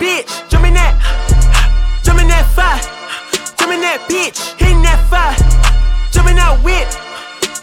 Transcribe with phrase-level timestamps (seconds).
[0.00, 0.26] bitch.
[0.48, 0.96] Jumping that,
[2.02, 2.80] jumping that fire.
[3.60, 5.36] Jumping that bitch, hitting that fire.
[6.10, 6.88] Jumping that whip,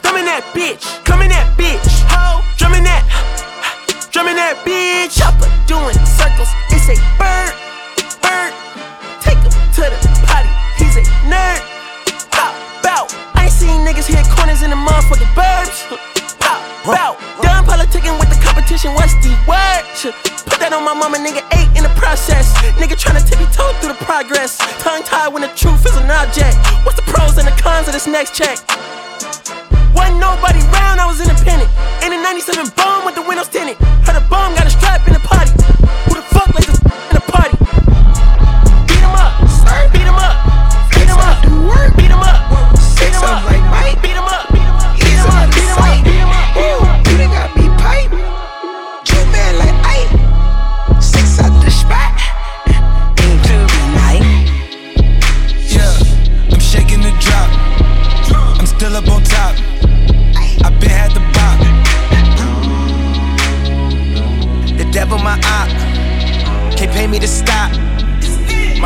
[0.05, 0.85] thumbing that bitch.
[1.03, 1.81] Coming that bitch,
[2.13, 2.45] ho.
[2.55, 3.01] Drumming that,
[4.13, 5.17] drumming that bitch.
[5.17, 6.53] Chopper doing circles.
[6.69, 7.51] It's a bird,
[8.21, 8.53] bird.
[9.19, 9.51] Take him
[9.81, 9.97] to the
[10.29, 10.53] potty.
[10.77, 11.59] He's a nerd.
[12.29, 12.53] Pop
[12.85, 13.09] out.
[13.33, 15.89] I ain't seen niggas hit corners in the motherfucking burbs.
[16.37, 16.61] Pop
[16.93, 17.17] out.
[17.41, 18.93] Done politicking with the competition.
[18.95, 19.85] What's the word?
[20.49, 21.45] Put that on my mama, nigga.
[21.53, 22.49] Eight in the process.
[22.81, 24.57] Nigga tryna tippy toe through the progress.
[24.81, 26.57] Tongue tied when the truth is an object.
[26.81, 28.57] What's the pros and the cons of this next check?
[29.93, 31.69] Wasn't nobody round, I was independent.
[32.01, 33.77] In a 97 bomb with the windows tinted.
[34.01, 35.36] Heard a bomb got a strap in the party.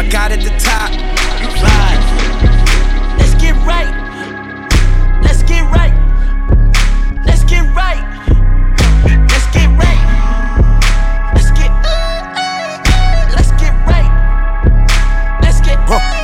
[0.01, 0.89] My God at the top.
[1.61, 2.01] Rise.
[3.21, 3.85] Let's get right.
[5.21, 5.93] Let's get right.
[7.23, 8.01] Let's get right.
[9.29, 10.01] Let's get right.
[11.37, 11.69] Let's get.
[13.29, 14.09] Let's get right.
[15.45, 15.77] Let's get.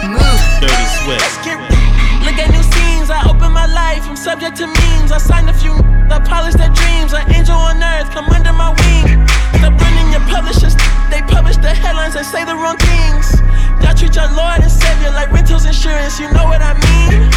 [0.09, 0.41] Move.
[0.57, 1.21] Dirty Swift.
[1.21, 1.61] Let's get.
[2.25, 3.11] Look at new scenes.
[3.11, 4.01] I open my life.
[4.09, 5.11] I'm subject to memes.
[5.11, 5.73] I signed a few.
[6.09, 7.13] I polish their dreams.
[7.13, 8.09] An angel on earth.
[8.09, 9.21] Come under my wing.
[9.61, 10.73] Stop running your publishers.
[11.13, 12.56] They publish the headlines and say the
[15.77, 16.19] insurance.
[16.19, 17.36] You know what I mean?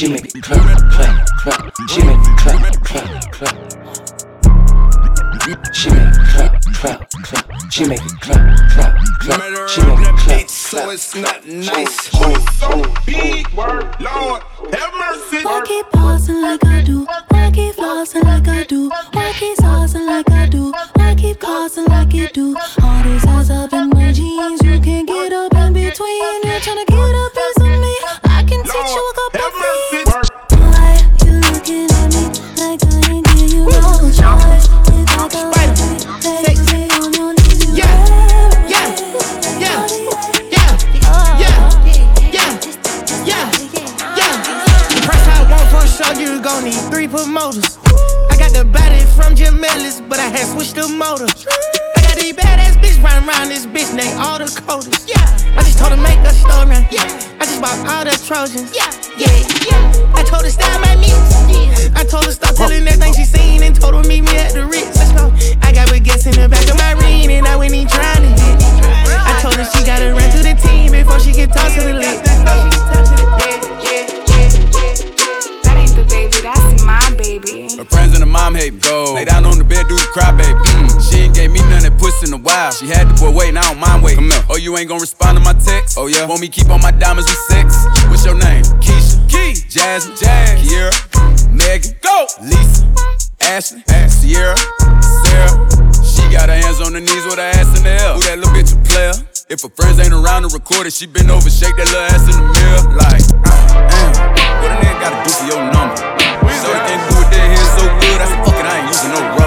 [0.00, 1.72] She make it clap, clap, clap.
[1.90, 3.54] She make it clap, clap, clap.
[5.74, 7.70] She make it clap, clap, clap.
[7.70, 9.68] She make it clap, clap, clap.
[9.68, 10.94] She make it clap, so clap.
[10.94, 12.09] it's not nice.
[82.22, 82.72] None in a while.
[82.72, 84.28] She had the boy waiting, I don't mind waiting.
[84.28, 84.44] Come here.
[84.50, 85.96] Oh, you ain't gonna respond to my text?
[85.98, 86.26] Oh, yeah.
[86.26, 87.76] Want me keep on my diamonds with sex?
[88.08, 88.64] What's your name?
[88.80, 89.16] Keisha.
[89.28, 89.54] Key.
[89.68, 90.16] Jasmine.
[90.16, 90.60] Jazz.
[90.60, 90.92] Kiera.
[91.52, 91.96] Megan.
[92.00, 92.26] Go.
[92.42, 92.84] Lisa.
[93.40, 93.82] Ashley.
[94.08, 94.56] Sierra.
[95.24, 95.54] Sarah.
[96.04, 98.14] She got her hands on her knees with her ass in the air.
[98.14, 99.14] Who that little bitch a player?
[99.48, 102.22] If her friends ain't around to record it, she been over, shake that little ass
[102.28, 102.82] in the mirror.
[102.94, 104.14] Like, uh, damn,
[104.62, 105.98] what a nigga gotta do for your number?
[106.62, 108.88] So you can't do it there here so good, I said, fuck it, I ain't
[108.94, 109.39] using no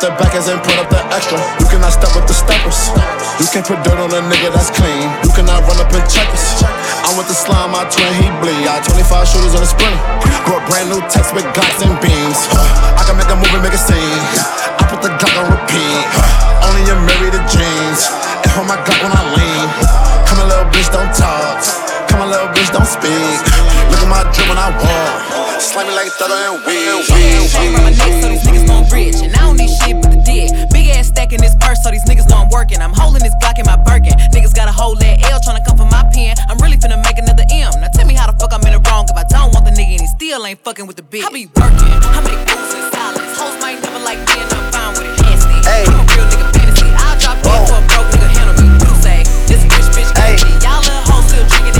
[0.00, 1.36] The backers and put up the extra.
[1.60, 2.88] You cannot step with the steppers.
[3.36, 5.04] You can't put dirt on a nigga that's clean.
[5.20, 6.64] You cannot run up and in checkers.
[7.04, 8.64] I'm with the slime, my twin, he bleed.
[8.64, 10.00] I 25 shooters on the sprinter.
[10.48, 12.40] Brought brand new text with glocks and beams.
[12.96, 14.24] I can make a movie, make a scene.
[14.80, 16.04] I put the Glock on repeat.
[16.64, 18.08] Only you married the jeans.
[18.40, 19.68] And hold my Glock when I lean.
[20.24, 21.60] Come a little bitch, don't talk.
[22.08, 23.36] Come a little bitch, don't speak.
[23.92, 25.60] Look at my drip when I walk.
[25.60, 27.04] Slime me like Thugger and weed.
[27.04, 28.64] Around my neck so these niggas
[32.60, 32.82] working.
[32.84, 34.12] I'm holding this block in my Birkin.
[34.36, 36.36] Niggas got a whole that L trying to come for my pen.
[36.48, 37.72] I'm really finna make another M.
[37.80, 39.72] Now tell me how the fuck I'm in the wrong if I don't want the
[39.72, 41.24] nigga and he still ain't fucking with the bitch.
[41.24, 41.88] I be working.
[41.88, 43.32] I make moves in silence.
[43.40, 45.64] Hoes might never like me and I'm fine with it.
[45.64, 45.88] Hey.
[45.88, 46.88] I'm a real nigga fantasy.
[47.00, 48.68] I'll drop dead for a broke nigga handle me.
[48.76, 49.18] You say
[49.48, 50.12] this bitch bitch.
[50.20, 50.36] Hey.
[50.60, 51.79] Y'all little hoes still drinking.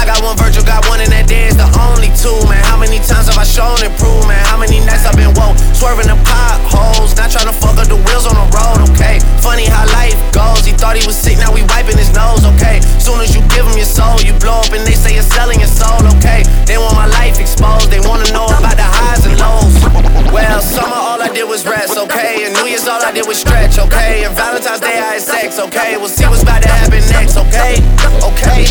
[0.00, 2.64] I got one Virgil, got one, and that day is the only two, man.
[2.64, 4.40] How many times have I shown and proved, man?
[4.48, 8.00] How many nights I've been woke, swerving the potholes, not trying to fuck up the
[8.08, 9.20] wheels on the road, okay?
[9.44, 10.64] Funny how life goes.
[10.64, 12.80] He thought he was sick, now we wiping his nose, okay?
[12.96, 15.60] Soon as you give him your soul, you blow up and they say you're selling
[15.60, 16.48] your soul, okay?
[16.64, 19.84] They want my life exposed, they wanna know about the highs and lows.
[20.32, 22.48] Well, summer all I did was rest, okay?
[22.48, 24.24] And New Year's all I did was stretch, okay?
[24.24, 26.00] And Valentine's Day I had sex, okay?
[26.00, 27.84] We'll see what's about to happen next, okay?
[28.24, 28.64] Okay,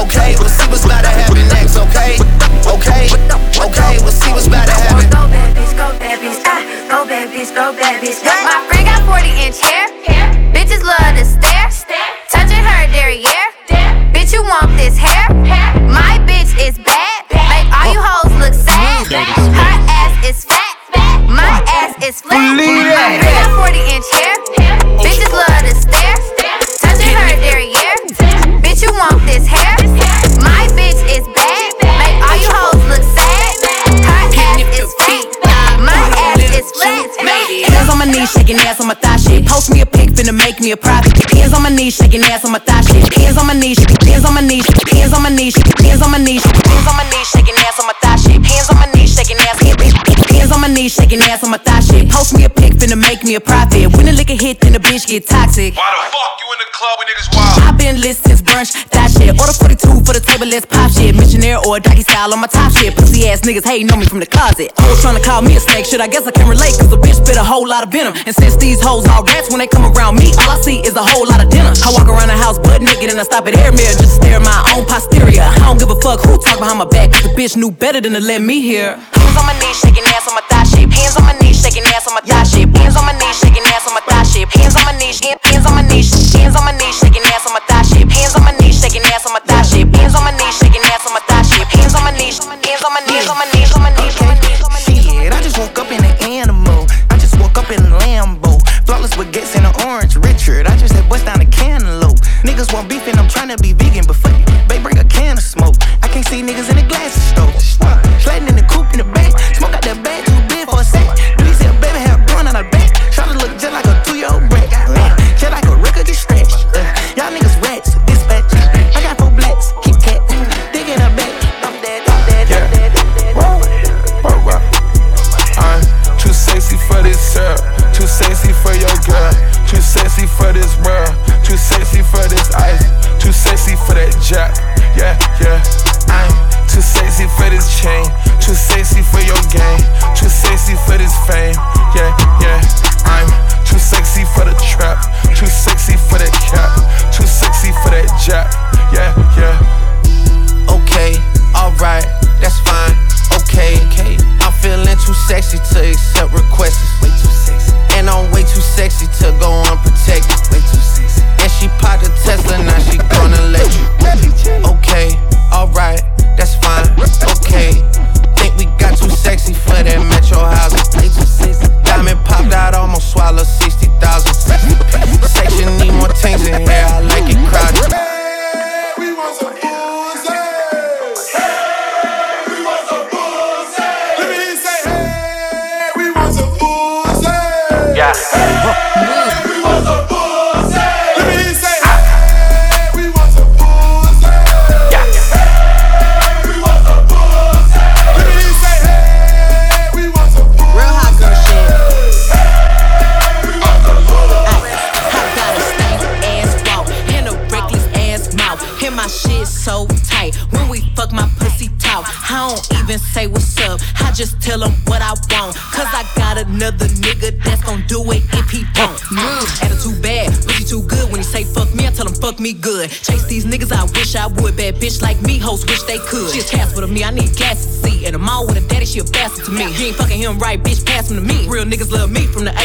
[0.00, 2.16] okay, we'll see what's about to happen next, okay?
[2.64, 3.10] Okay,
[3.58, 5.10] okay, we'll see what's about to happen.
[5.10, 8.22] Go bad bitch, go bad bitch, ah, go bad bitch, go bad bitch.
[8.24, 9.90] My friend got 40 inch hair.
[10.54, 11.50] Bitches love to stare.
[12.30, 13.46] Touching her derriere.
[14.14, 15.26] Bitch, you want this hair?
[15.90, 17.24] My bitch is bad.
[17.30, 19.06] Make all you hoes look sad.
[19.10, 20.76] Her ass is fat.
[21.26, 22.54] My ass is flat.
[22.54, 24.36] My friend got 40 inch hair.
[25.02, 25.74] Bitches love to
[38.50, 39.46] shaking ass on my thigh shit.
[39.46, 41.14] Post me a pic, finna make me a profit.
[41.30, 43.06] Hands on my knees, shaking ass on my thigh shit.
[43.14, 46.18] Hands on my knees, hands on my knees, hands on my knees, hands on my
[46.18, 48.42] knees, hands on my knees, shaking ass on my thigh shit.
[48.42, 48.99] Hands on my knees,
[50.70, 52.08] hands on my knees, shaking ass on my thigh shit.
[52.10, 53.92] Post me a pic, finna make me a profit.
[53.96, 55.74] When the liquor hit, then the bitch get toxic.
[55.76, 57.62] Why the fuck you in the club when niggas wild?
[57.62, 59.38] I've been lit since brunch, that shit.
[59.38, 61.14] Order 42 for the table, let's pop shit.
[61.14, 62.94] Missionaire or doggy style on my top shit.
[62.96, 64.72] Pussy ass niggas hating on me from the closet.
[64.78, 66.00] Hoes trying to call me a snake, shit.
[66.00, 68.14] I guess I can relate, cause the bitch spit a whole lot of venom.
[68.26, 70.94] And since these hoes all rats, when they come around me, all I see is
[70.96, 71.72] a whole lot of dinner.
[71.72, 74.18] I walk around the house butt naked and I stop at air mirror just to
[74.22, 75.42] stare at my own posterior.
[75.42, 78.00] I don't give a fuck who talk behind my back, cause the bitch knew better
[78.00, 78.98] than to let me hear.
[79.40, 80.92] Hands on my knees, shaking ass on my thigh shit.
[80.92, 82.68] Hands on my knees, shaking ass on my thigh shit.
[82.76, 84.44] Hands on my knees, shaking ass on my thigh shit.
[84.52, 87.56] Hands on my knees, hands on my knees, hands on my knees, shaking ass on
[87.56, 88.04] my thigh shit.
[88.12, 89.88] Hands on my knees, shaking ass on my thigh shit.
[89.96, 91.66] Hands on my knees, shaking ass on my thigh shit.
[91.72, 94.28] Hands on my knees, hands on my knees, on my knees, on my knees, on
[94.28, 95.08] my knees, on my knees.
[95.08, 96.84] Shit, I just woke up in an animal.
[97.08, 98.60] I just woke up in a Lambo.
[98.84, 100.68] Flawless with gates and an orange Richard.
[100.68, 102.20] I just had bust down a cantaloupe.
[102.44, 104.04] Niggas want beef and I'm trying to be vegan,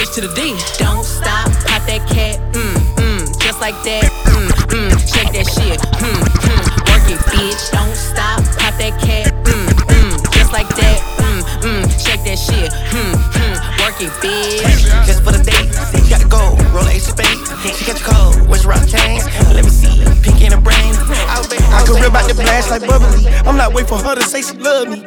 [0.05, 0.53] H to the D.
[0.77, 5.81] Don't stop, pop that cat, mm, mm, just like that, mm, mm, shake that shit,
[5.97, 6.63] mm, mm.
[6.93, 8.45] Work it, bitch, don't stop.
[8.61, 11.81] Pop that cat, mm, mm, just like that, mm, mm.
[11.97, 13.55] Shake that shit, hmm, hmm.
[13.81, 14.85] Work it, bitch.
[15.07, 16.53] Just for the date, you got to go.
[16.69, 17.25] Roll of spade.
[17.73, 18.49] She got your cold.
[18.49, 19.25] Where's rock chains?
[19.53, 20.05] Let me see.
[20.21, 20.93] Pinky in the brain.
[21.29, 23.27] I can rip out the blast like bubbly.
[23.45, 25.04] I'm not waiting for her to say she love me.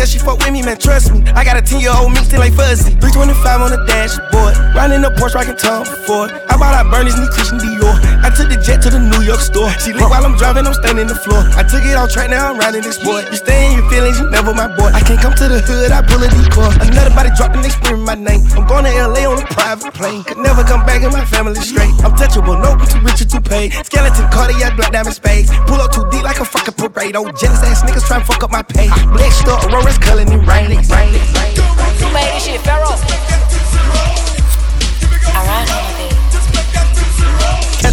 [0.00, 0.78] Tell she fuck with me, man.
[0.78, 1.20] Trust me.
[1.36, 2.96] I got a 10 year old still like fuzzy.
[3.04, 4.56] 325 on the dashboard.
[4.72, 6.32] Riding the Porsche, rocking Tom Ford.
[6.48, 7.92] I bought Bernie's new Christian Dior.
[8.24, 9.68] I took the jet to the New York store.
[9.76, 11.44] She lit while I'm driving, I'm standing the floor.
[11.52, 13.28] I took it off track, now I'm riding this boy.
[13.28, 14.94] You stay feelings, you never my boy.
[14.94, 16.70] I can't come to the hood, I pull a decoy.
[16.86, 18.46] Another body drop and they scream my name.
[18.54, 20.22] I'm going to LA on a private plane.
[20.22, 21.90] Could never come back in my family straight.
[22.06, 23.74] I'm touchable, no, I'm too rich or too paid.
[23.84, 25.50] Skeleton, cardiac, black diamond spades.
[25.66, 27.18] Pull up too deep like a fucking parade.
[27.18, 28.88] Oh, jealous ass niggas try to fuck up my pay.
[29.10, 30.70] Blessed up, Aurora's culling it rain.
[30.70, 32.96] Who made this shit, Pharaoh?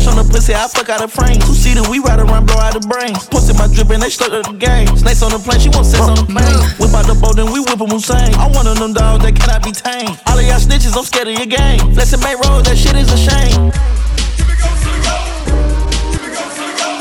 [0.07, 1.39] On the pussy, I fuck out of frame.
[1.43, 3.27] Two seater, we ride around, blow out the brains.
[3.27, 4.87] Pussy my drip and they stuck to the game.
[4.95, 6.59] Snakes on the plane, she want sex on the plane.
[6.79, 8.33] Whip out the boat, then we whip them Hussein.
[8.39, 10.15] I'm one of them dogs that cannot be tamed.
[10.27, 11.93] All of y'all snitches, I'm scared of your game.
[11.93, 13.71] Flexing main road, that shit is a shame.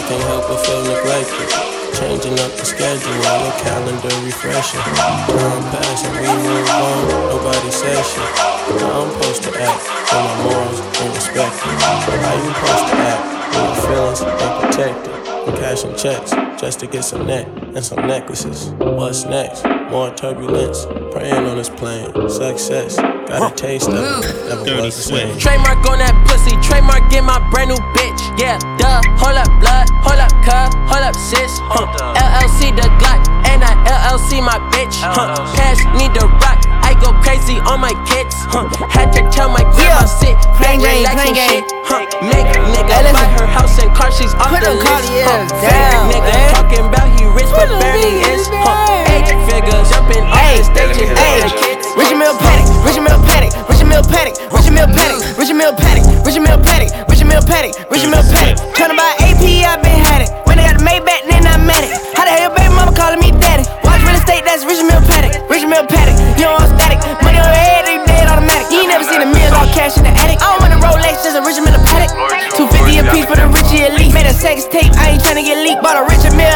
[0.07, 1.66] Can't help but feel neglected.
[1.97, 4.81] Changing up the schedule your calendar, refreshing.
[4.81, 8.83] Time passing, we move on, nobody says shit.
[8.83, 11.73] How I'm supposed to act when my morals ain't respected?
[12.21, 13.25] How you supposed to act
[13.55, 15.16] when your feelings ain't protected?
[15.47, 18.71] I'm cashing checks just to get some neck and some necklaces.
[18.79, 19.65] What's next?
[19.91, 22.11] More turbulence, praying on this plane.
[22.29, 25.39] Success, got a taste of it, never was the same.
[25.39, 28.19] Trademark on that pussy, trademark in my brand new bitch.
[28.35, 28.99] Yeah, duh.
[29.23, 29.87] Hold up, blood.
[30.03, 30.75] Hold up, cuz.
[30.91, 31.63] Hold up, sis.
[31.71, 31.87] Huh.
[32.19, 34.99] LLC the Glock, and I LLC my bitch.
[34.99, 35.39] Huh.
[35.55, 36.66] Cash need the rock
[37.01, 38.35] go crazy on my kids.
[38.49, 38.69] Huh.
[38.89, 40.21] Had to tell my grandma yeah.
[40.21, 41.63] sit, playing game, playing game.
[41.85, 42.05] Huh.
[42.25, 45.09] Make nigga hey, buy her house and car, she's off Put the list.
[45.27, 45.45] Huh.
[45.61, 46.51] Down, nigga man.
[46.55, 48.49] talking about he rich, Put but barely is.
[48.51, 49.13] Huh.
[49.13, 50.61] Eight figures jumping hey.
[50.61, 51.87] off the stage and kids.
[51.97, 56.05] Rich meal panic, rich meal panic, rich meal panic, rich meal panic, rich meal panic,
[56.25, 58.57] rich meal panic, rich meal panic, rich meal panic.
[58.77, 60.31] Tryna buy AP, I been had it.
[60.45, 61.93] When I got the Maybach, then I'm met it.
[62.13, 63.65] How the hell baby mama calling me daddy?
[63.85, 65.26] Watch real estate, that's rich meal panic.
[65.57, 66.21] Richard Mill Paddock.
[66.37, 68.69] You know I'm static, money on your head, they dead automatic.
[68.69, 70.37] You ain't never seen a million dollar cash in the attic.
[70.45, 72.13] Oh, I don't want a Rolex, just a Richard Mill Paddock.
[72.61, 74.13] 250 a piece for the Richie Elite.
[74.13, 75.81] Made a sex tape, I ain't tryna get leaked.
[75.81, 76.56] Bought a Richard Mill,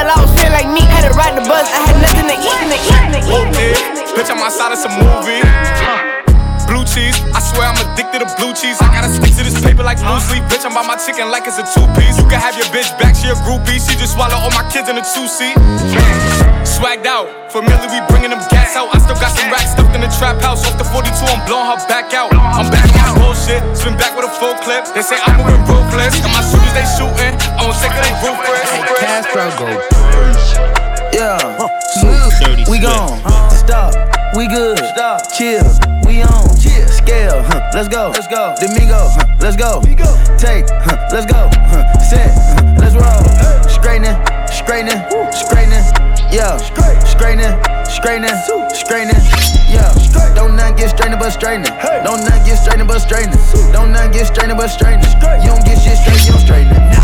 [10.21, 10.45] paper like blue sleep.
[10.51, 12.19] Bitch, I'm by my chicken like it's a two piece.
[12.19, 13.81] You can have your bitch back, she a groupie.
[13.81, 15.57] She just swallow all my kids in a two seat.
[16.65, 18.89] Swagged out, familiar, we bringing them gas out.
[18.95, 20.65] I still got some racks stuffed in the trap house.
[20.67, 22.33] Off the 42, I'm blowing her back out.
[22.33, 24.85] I'm back on my bullshit, spin back with a full clip.
[24.95, 27.35] They say I'm moving ruthless, and my shooters they shooting.
[27.57, 28.69] I won't take it, they ruthless.
[29.01, 29.69] Castro go.
[31.13, 31.37] Yeah,
[32.41, 32.83] Dirty we Swift.
[32.83, 33.51] gone.
[33.51, 33.93] Stop,
[34.37, 34.79] we good.
[34.79, 35.91] Stop, chill, we on.
[35.91, 36.00] Chill.
[37.43, 38.11] Huh, let's go.
[38.11, 38.55] Let's go.
[38.61, 39.81] Domingo, huh, let's go.
[40.37, 41.49] Take, huh, let's go.
[41.69, 43.23] Huh, set, huh, let's roll.
[43.69, 44.17] Straightening,
[44.47, 45.01] straightening,
[45.33, 45.85] straightening.
[46.31, 46.57] Yeah,
[47.05, 47.57] straightening,
[47.89, 48.37] straightening,
[48.75, 49.23] straightening.
[49.69, 49.91] Yeah,
[50.35, 51.73] don't not get strained but straightening.
[52.05, 53.39] Don't not get strained but straightening.
[53.73, 55.09] Don't not get strained but straightening.
[55.43, 57.00] You don't get shit straight, you don't straighten it.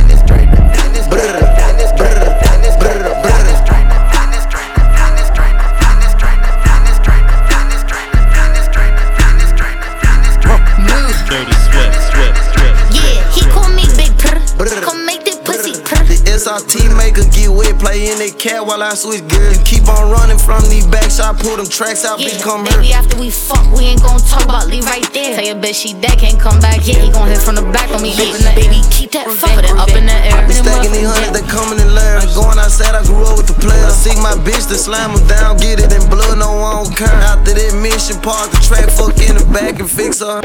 [16.46, 16.62] Purr.
[16.62, 19.58] The maker get wet, play in that cat while I switch gears.
[19.58, 22.78] You keep on running from these backs, I pull them tracks out, bitch, come here.
[22.78, 25.34] Baby, after we fuck, we ain't gon' talk about leave right there.
[25.34, 26.86] Tell your bitch she dead, can't come back.
[26.86, 28.14] Yeah, he gon' hit from the back on me.
[28.14, 30.38] Baby, baby keep that fuck it up in the air.
[30.38, 32.30] I be stacking these hundreds that coming in layers.
[32.34, 33.90] Going outside, I grew up with the players.
[33.90, 37.10] I seek my bitch to slam them down, get it in blood, no one care.
[37.26, 40.42] After that mission, park the track, fuck in the back and fix her.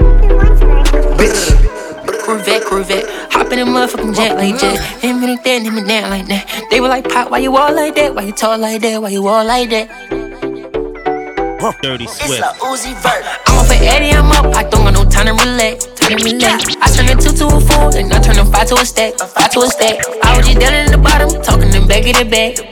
[1.18, 1.91] Bitch.
[2.32, 3.06] Corvette, Corvette.
[3.34, 4.80] Hop in the motherfucking jet like jet.
[5.04, 6.48] Hit me like that, hit me down like that.
[6.72, 8.16] They were like, Pop, why you all like that?
[8.16, 9.02] Why you tall like that?
[9.02, 9.92] Why you all like that?
[11.84, 12.42] Dirty Swift.
[12.64, 13.28] Uzi Vert.
[13.48, 14.56] I'm off at Eddie, I'm up.
[14.56, 15.88] I don't got no time to relax.
[16.00, 16.72] Time to relax.
[16.80, 19.20] I turn a two to a four, then I turn a five to a stack.
[19.20, 20.00] A five to a stack.
[20.24, 22.64] I was just down in the bottom, talking them back of the back.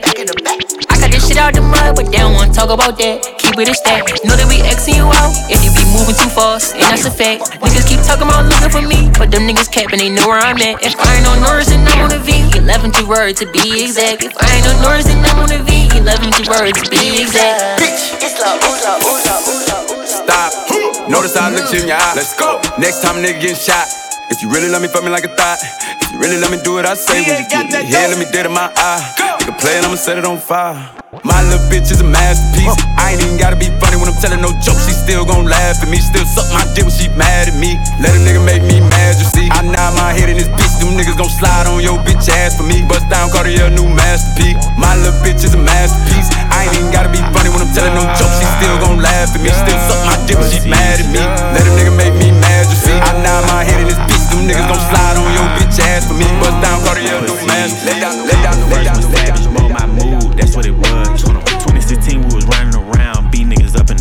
[0.88, 3.29] I got this shit out the mud, but they don't wanna talk about that.
[3.50, 4.06] Keep it a stack.
[4.22, 7.10] Know that we Xing you out if you be moving too fast, and that's a
[7.10, 7.58] fact.
[7.58, 10.54] Niggas keep talking about looking for me, but them niggas capping, they know where I'm
[10.62, 10.78] at.
[10.86, 12.30] If I ain't on Norris, then I'm on a V.
[12.54, 14.22] 11 to word to be exact.
[14.22, 15.90] If I ain't on Norris, then I'm on a V.
[15.98, 17.82] 11 to word to be exact.
[17.82, 20.30] Bitch, it's la ooza, ooza, ooza, ooza.
[20.30, 21.10] Stop.
[21.10, 22.14] Notice how I looked you in your eye.
[22.14, 22.62] Let's go.
[22.78, 23.99] Next time nigga getting shot.
[24.30, 25.58] If you really love me, fuck me like a thought.
[25.58, 28.14] If you really let me do what I say, when you get me here, let
[28.14, 29.02] me dead in my eye.
[29.42, 30.78] Nigga play it, I'ma set it on fire.
[31.26, 32.70] My little bitch is a masterpiece.
[32.94, 34.86] I ain't even gotta be funny when I'm telling no jokes.
[34.86, 35.98] She still gon' laugh at me.
[35.98, 37.74] Still suck my dick when she mad at me.
[37.98, 39.50] Let a nigga make me mad, you see.
[39.50, 40.78] I nod my head in this bitch.
[40.78, 42.86] Them niggas gon' slide on your bitch ass for me.
[42.86, 44.62] Bust down Cartier, new masterpiece.
[44.78, 46.30] My little bitch is a masterpiece.
[46.60, 48.36] I ain't even gotta be funny when I'm telling no jokes.
[48.36, 49.48] She still gon' laugh at me.
[49.48, 51.24] Still suck my dick when she mad at me.
[51.56, 52.92] Let a nigga make me mad, you see.
[52.92, 54.28] I nod my head in this bitch.
[54.28, 56.28] Them niggas gon' slide on your bitch ass for me.
[56.36, 57.88] Bust down Cartier, new masterpiece.
[57.88, 59.52] Let down, let down, let down, let down.
[59.56, 61.24] More my mood, that's what it was.
[61.24, 63.96] 2016, we was running around, beat niggas up in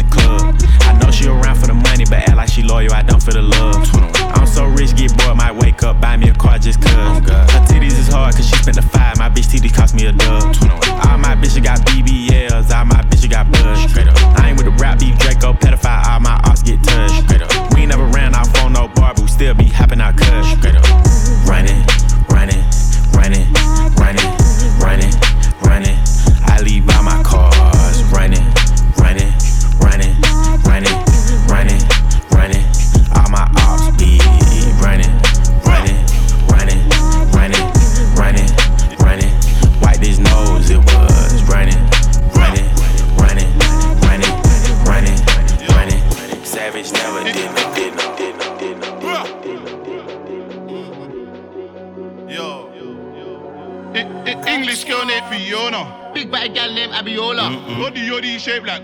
[2.09, 3.87] but act like she loyal, I don't for the love.
[4.35, 6.91] I'm so rich, get bored, might wake up, buy me a car just cuz.
[6.91, 10.11] Her titties is hard, cause she spent the five, my bitch titties cost me a
[10.11, 10.43] dub.
[11.05, 13.95] All my bitches got BBLs, all my bitches got buzz.
[14.37, 17.75] I ain't with the rap beef, Draco, pedophile, all my ops get touched.
[17.75, 20.27] We never ran off on no bar, but we still be hopping out cuz.
[21.47, 21.85] Running,
[22.29, 22.63] running,
[23.13, 23.45] running,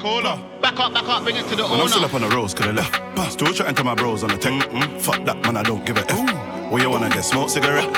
[0.06, 0.40] cola.
[0.62, 2.54] Back up, back up, bring it to the Man, I'm still up on the roads,
[2.54, 3.32] could have left.
[3.32, 4.54] Still chatting to my bros on the tech.
[4.54, 5.00] Mm-hmm.
[5.00, 6.72] Fuck that, man, I don't give a F.
[6.72, 7.26] What you wanna get?
[7.26, 7.90] Smoke cigarette?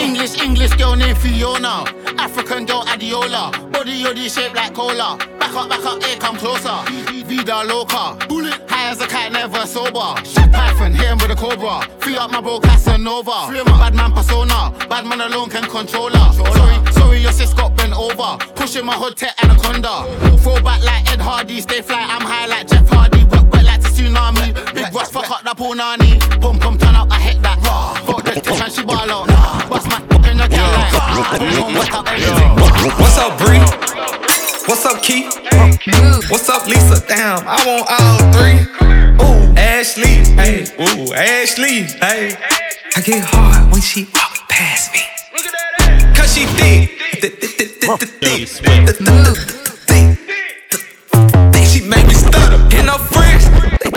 [0.00, 1.84] English, English girl named Fiona.
[2.18, 3.44] African girl Adiola.
[3.72, 5.16] Body yoddy shaped like cola.
[5.38, 6.78] Back up, back up, here come closer.
[7.26, 8.16] Vida loca.
[8.28, 8.58] Bullet.
[8.68, 10.14] High as a cat, never sober.
[10.24, 11.86] Shit Python, hit him with a cobra.
[12.00, 13.46] Free up my bro Casanova.
[13.46, 14.74] Free my bad man persona.
[14.88, 16.32] Bad man alone can control her.
[16.32, 16.76] Sorry,
[17.26, 18.38] your sis got bent over.
[18.54, 20.06] Pushing my hood to anaconda.
[20.38, 21.60] Throw back like Ed Hardy.
[21.60, 23.24] Stay fly, I'm high like Jeff Hardy.
[23.24, 24.54] Wet, wet like a tsunami.
[24.74, 26.12] Big Ross, fuck up that punani.
[26.40, 27.58] Boom, boom, turn up, I hit that.
[28.06, 29.26] Fuck this bitch and she ball out.
[29.68, 30.92] Bust my fuck in the gal like.
[31.40, 32.52] Boom, boom, wet up everything.
[33.02, 33.64] What's up, Bree?
[34.68, 35.34] What's up, Keith?
[36.30, 37.02] What's up, Lisa?
[37.08, 38.58] Damn, I want all three.
[39.22, 42.36] Ooh, Ashley, hey, ooh, Ashley, hey.
[42.96, 45.15] I get hard when she walk past me.
[46.16, 46.96] Cause she thick.
[51.66, 52.56] She make me stutter.
[52.74, 53.44] And her friends,
[53.80, 53.90] they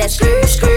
[0.00, 0.69] that screw, screw.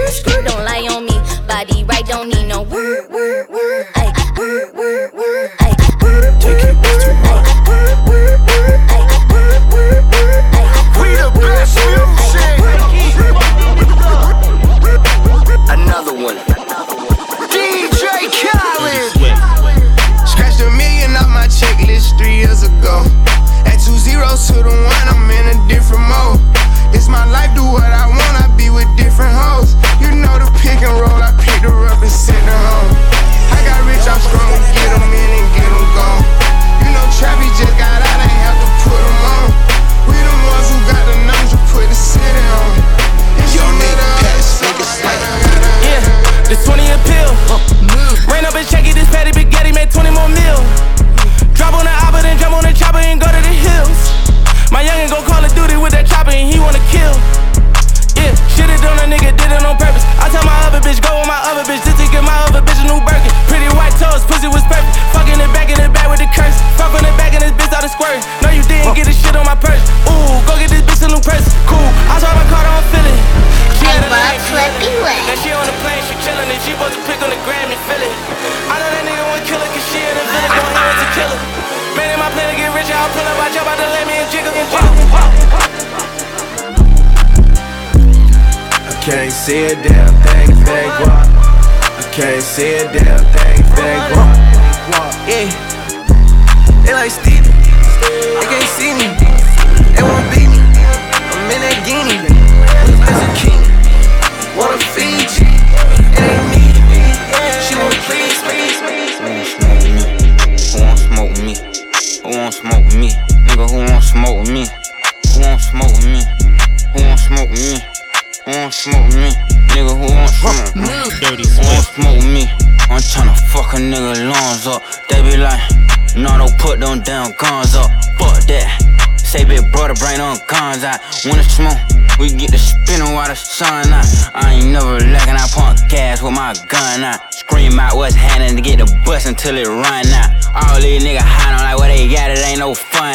[130.83, 130.99] Out.
[131.25, 131.79] Wanna smoke?
[132.19, 134.05] We get the spinning while the sun out.
[134.33, 137.33] I ain't never lacking, I pump gas with my gun out.
[137.33, 140.29] Scream out what's happening to get the bus until it run out.
[140.53, 141.62] All these niggas high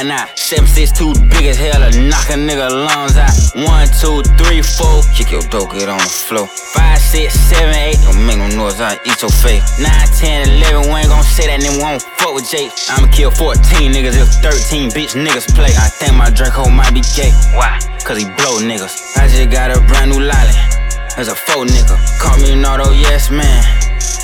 [0.08, 0.26] no fun now.
[0.34, 3.32] 762 big as hell to knock a nigga lungs out.
[3.54, 6.46] One, two, three, four, kick your dope, get on the floor.
[6.46, 9.62] Five, six, seven, eight, don't make no noise, I eat your face.
[9.78, 12.72] Nine, ten, eleven, we ain't gon' say that, then we won't fuck with Jake.
[12.90, 15.72] I'ma kill 14 niggas if 13 bitch niggas play.
[15.76, 17.32] I think my Draco might be gay.
[17.54, 17.78] Why?
[18.04, 19.16] Cause he blow niggas.
[19.16, 20.56] I just got a brand new lolly.
[21.16, 21.96] As a faux nigga.
[22.20, 23.64] Call me an auto yes man.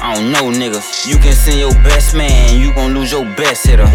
[0.00, 1.06] I don't know niggas.
[1.08, 3.90] You can send your best man, you gon' lose your best hitter.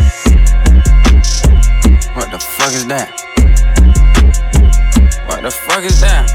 [2.20, 3.16] What the fuck is that?
[5.26, 6.28] What the fuck is that?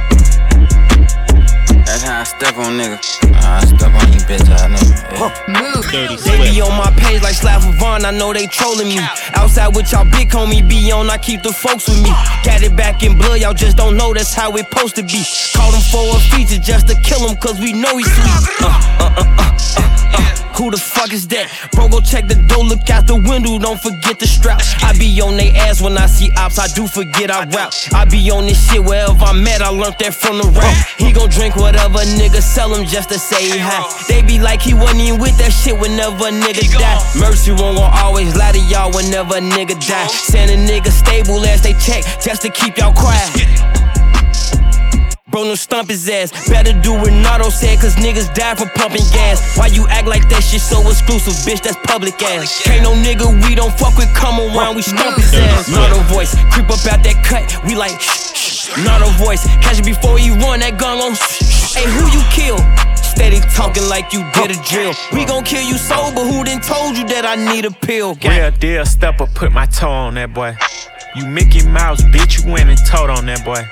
[1.84, 3.20] That's how I step on niggas.
[3.36, 4.96] I step on you bitch ass nigga.
[5.12, 6.16] Yeah.
[6.24, 8.98] They be on my page like Slav Vaughn, I know they trolling me.
[9.34, 12.08] Outside with y'all big homie be on, I keep the folks with me.
[12.44, 15.22] Got it back in blood, y'all just don't know that's how it supposed to be.
[15.52, 18.64] Call him for a feature just to kill him, cause we know he's sweet.
[18.64, 20.43] Uh, uh, uh, uh, uh, uh.
[20.56, 21.50] Who the fuck is that?
[21.72, 24.62] Bro, go check the door, look out the window, don't forget the strap.
[24.82, 27.72] I be on they ass when I see ops, I do forget I rap.
[27.92, 30.74] I be on this shit wherever I'm at, I learned that from the rap.
[30.96, 33.82] He gon' drink whatever nigga sell him just to say hi.
[34.06, 37.02] They be like he wasn't even with that shit whenever a nigga die.
[37.18, 40.06] Mercy won't gon' always lie to y'all whenever a nigga die.
[40.06, 43.83] Send a nigga stable as they check just to keep y'all quiet.
[45.34, 46.30] Bro, no stump his ass.
[46.48, 49.58] Better do what Nardo said, cause niggas die for pumping gas.
[49.58, 51.60] Why you act like that shit so exclusive, bitch?
[51.60, 52.62] That's public ass.
[52.62, 55.68] Can't no nigga we don't fuck with come around, we stump his ass.
[55.68, 58.86] Nardo voice, creep up out that cut, we like shh, shh.
[58.86, 61.18] Nardo voice, catch it before he run that gun on.
[61.18, 61.82] shh, shh.
[61.82, 62.62] Hey, who you kill?
[62.94, 64.94] Steady talking like you did a drill.
[65.10, 68.14] We gon' kill you sober, who done told you that I need a pill?
[68.22, 70.54] Real deal step up, put my toe on that boy.
[71.16, 73.66] You Mickey Mouse, bitch, you went and told on that boy.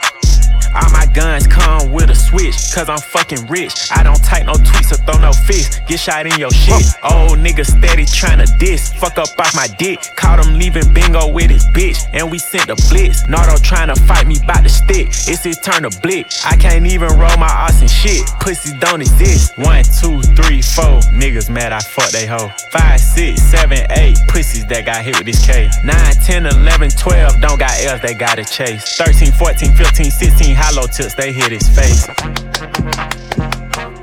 [0.74, 3.74] All my guns come with a switch, cause I'm fucking rich.
[3.90, 5.82] I don't type no tweets or throw no fist.
[5.86, 6.86] Get shot in your shit.
[7.02, 8.92] Old nigga steady tryna diss.
[8.94, 10.00] Fuck up off my dick.
[10.16, 11.98] Caught him leaving bingo with his bitch.
[12.12, 13.28] And we sent the blitz.
[13.28, 15.08] Nardo tryna fight me by the stick.
[15.08, 16.26] It's his turn to blick.
[16.44, 18.26] I can't even roll my ass and shit.
[18.40, 19.56] Pussy don't exist.
[19.58, 21.00] One, two, three, four.
[21.12, 22.48] Niggas mad I fuck they hoe.
[22.70, 24.16] Five, six, seven, eight.
[24.28, 25.68] Pussies that got hit with this K.
[25.84, 27.40] 9, 10, 11, 12.
[27.40, 28.96] Don't got L's, they gotta chase.
[28.96, 32.06] 13, 14, 15, 16 hollow tips, they hit his face.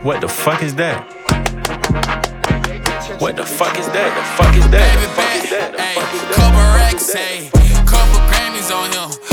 [0.03, 1.07] What the fuck is that?
[3.19, 4.09] What the fuck is that?
[4.17, 4.83] The fuck is that?
[4.83, 4.99] That?
[4.99, 6.35] The fuck is that?
[6.35, 7.49] Couple racks, ayy.
[7.87, 9.28] Couple Grammys on him.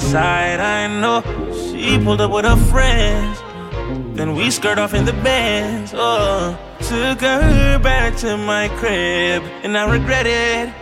[0.00, 0.60] Side.
[0.60, 3.38] I know she pulled up with her friends.
[4.16, 5.92] Then we skirt off in the bands.
[5.94, 10.72] Oh, took her back to my crib, and I regret it.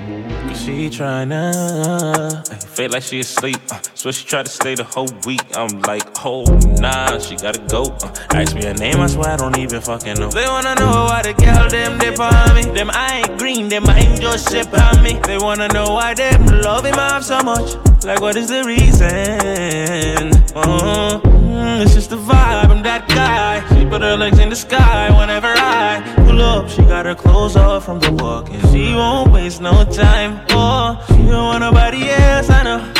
[0.49, 2.43] Cause she tryna uh,
[2.77, 3.61] feel like she asleep.
[3.71, 5.43] Uh, so she tried to stay the whole week.
[5.57, 6.45] I'm like, oh
[6.79, 7.83] nah, she gotta go.
[8.01, 10.31] Uh, ask me her name, I swear I don't even fucking know.
[10.31, 12.63] They wanna know why the girl them dip on me.
[12.63, 15.19] Them I ain't green, them I ain't just ship on me.
[15.27, 17.75] They wanna know why them love him off so much.
[18.05, 20.31] Like what is the reason?
[20.55, 22.71] Uh, mm, it's just the vibe.
[22.71, 23.67] I'm that guy.
[23.75, 26.69] She put her legs in the sky whenever I pull up.
[26.69, 30.41] She got her clothes off from the walk and she won't waste no time.
[30.51, 32.49] Oh, she don't want nobody else.
[32.49, 32.98] I know.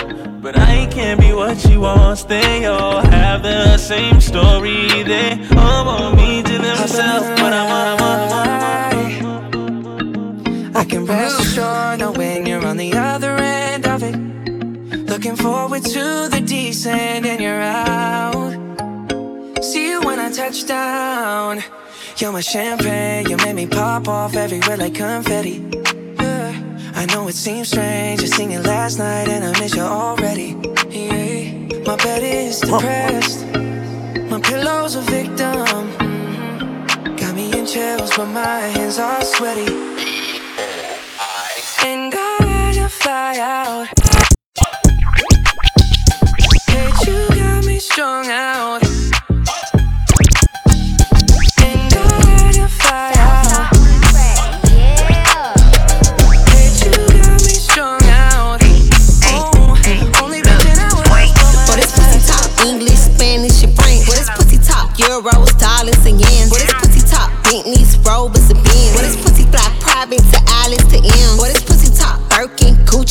[0.51, 2.25] But I can't be what she wants.
[2.25, 5.03] They all have the same story.
[5.03, 8.33] They all want me to themselves, but I'm on,
[10.73, 14.17] I'm I can rest assured knowing you're on the other end of it.
[15.11, 18.55] Looking forward to the descent and you're out.
[19.63, 21.63] See you when I touch down.
[22.17, 25.98] You're my champagne, you made me pop off everywhere like confetti.
[26.99, 30.57] I know it seems strange, I seen you last night and I miss you already.
[30.91, 31.79] Yeah.
[31.87, 33.47] My bed is depressed,
[34.29, 35.87] my pillow's a victim.
[36.01, 37.17] Mhm.
[37.17, 39.71] Got me in chills, but my hands are sweaty.
[41.87, 43.87] And I to fly out.
[46.67, 48.88] Hate you got me strung out.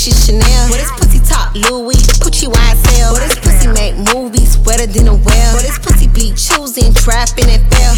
[0.08, 0.68] Gucci, Chanel.
[0.68, 3.14] For this pussy talk, Louis, Gucci, YSL.
[3.14, 5.54] For this pussy make movies wetter than a well.
[5.54, 7.94] What is pussy be choosing, trapping, and fail.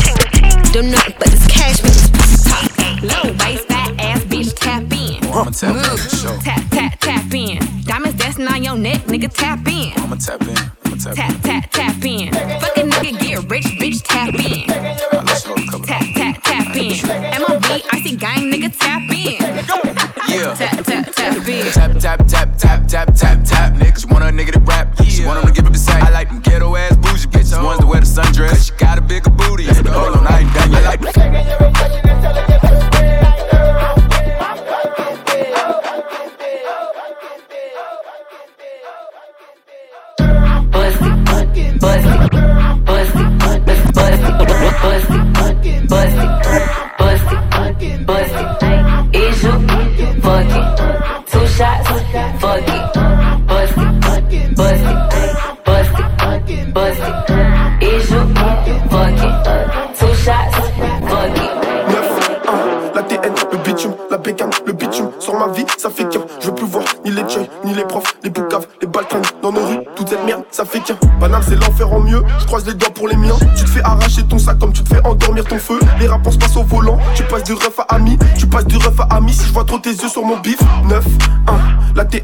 [0.74, 3.04] Don't nothing but this cash with this pussy talk.
[3.04, 5.24] Low waist, fat ass bitch, tap in.
[5.30, 6.22] I'ma tap in mm.
[6.22, 6.38] sure.
[6.42, 7.60] Tap, tap, tap in.
[7.84, 9.94] Diamonds dancing on your neck, nigga, tap in.
[9.98, 10.58] I'ma tap in.
[10.86, 12.34] I'ma tap, Tap, tap, tap in.
[12.34, 14.66] Fucking nigga, get rich, bitch, tap in.
[15.86, 16.92] Tap, tap, tap in.
[17.38, 19.39] MLB, icy gang, nigga, tap in.
[20.30, 20.54] Yeah.
[20.54, 21.36] Tap, tap, tap.
[21.74, 24.12] Tap, tap, tap, tap, tap, tap, tap, nigga.
[24.12, 24.96] Want a nigga to rap.
[25.04, 26.04] She want him to give up his sack.
[26.04, 27.64] I like them ghetto ass bougie bitches.
[27.64, 28.50] Ones that wear the sundress.
[28.50, 29.32] Cause she got a bigger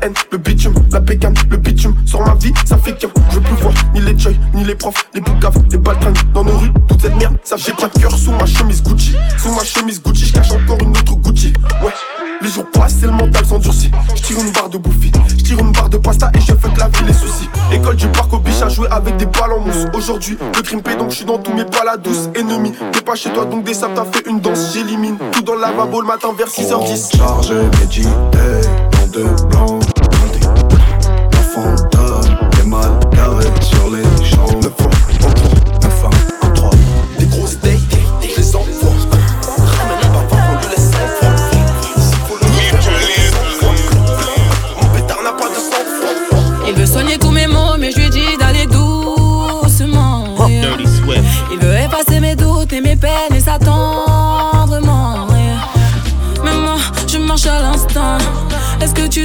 [0.05, 1.95] la le bitume, la bécane, le bitume.
[2.05, 3.07] Sur ma vie, ça fait qu'un.
[3.29, 6.43] Je veux plus voir ni les joy, ni les profs, les boucaves, les balkans dans
[6.43, 6.71] nos rues.
[6.87, 9.15] Toute cette merde, ça fait pas de cœur sous ma chemise Gucci.
[9.37, 11.53] Sous ma chemise Gucci, je cache encore une autre Gucci.
[11.83, 11.93] Ouais.
[12.41, 13.91] Les jours passent et le mental s'endurcit.
[14.13, 16.69] Je tire une barre de bouffi, je tire une barre de pasta et je fais
[16.69, 17.49] que la vie les soucis.
[17.71, 19.85] École du parc au biche à jouer avec des balles en mousse.
[19.93, 22.29] Aujourd'hui, le crime paie donc je suis dans tous mes plats douce.
[22.35, 24.73] Ennemi, t'es pas chez toi donc des sables t'as fait une danse.
[24.73, 27.17] J'élimine tout dans le lavabo le matin vers 6h10.
[27.17, 28.09] Chargé, médité,
[28.91, 29.79] dans de blanc,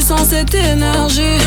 [0.00, 1.38] tu sens cette énergie.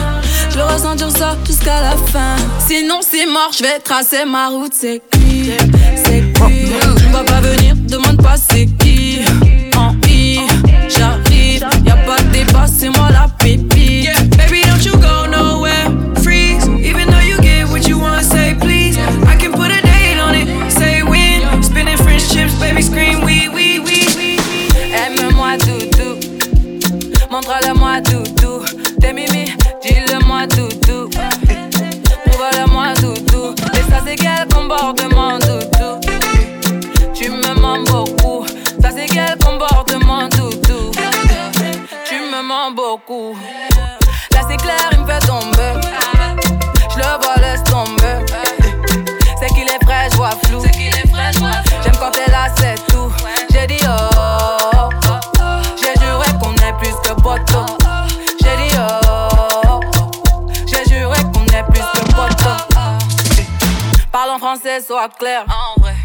[0.50, 2.36] Je veux ressentir ça jusqu'à la fin.
[2.68, 4.74] Sinon c'est mort, je vais tracer ma route.
[4.74, 5.52] C'est qui?
[5.96, 6.72] C'est qui?
[6.98, 9.20] Tu vas pas venir, demande pas c'est qui.
[9.76, 10.39] En I,
[10.88, 13.28] j'arrive Y'a pas de débat, c'est moi la
[64.86, 65.46] soient claires.
[65.48, 65.96] En vrai,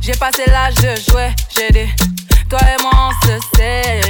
[0.00, 1.90] j'ai passé l'âge de jouer, j'ai dit,
[2.48, 4.00] toi et moi on se sait.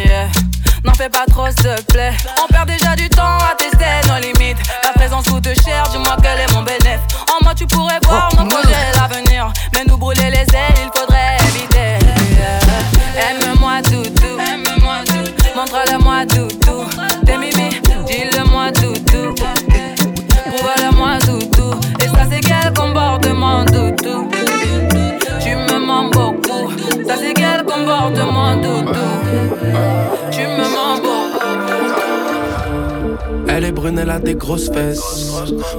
[0.84, 2.12] N'en fais pas trop, s'il te plaît.
[2.42, 4.58] On perd déjà du temps à tester nos limites.
[4.82, 7.00] La présence coûte cher, dis-moi quel est mon bénéfice.
[7.28, 9.52] En moi, tu pourrais voir nos projets, l'avenir.
[9.74, 11.98] Mais nous brûler les ailes, il faudrait éviter.
[13.16, 14.38] Aime-moi tout, tout.
[14.40, 15.30] Aime-moi tout.
[15.54, 16.69] Montre-le-moi tout, tout.
[30.30, 30.80] Tu me.
[33.48, 35.32] Elle est brune, elle a des grosses fesses.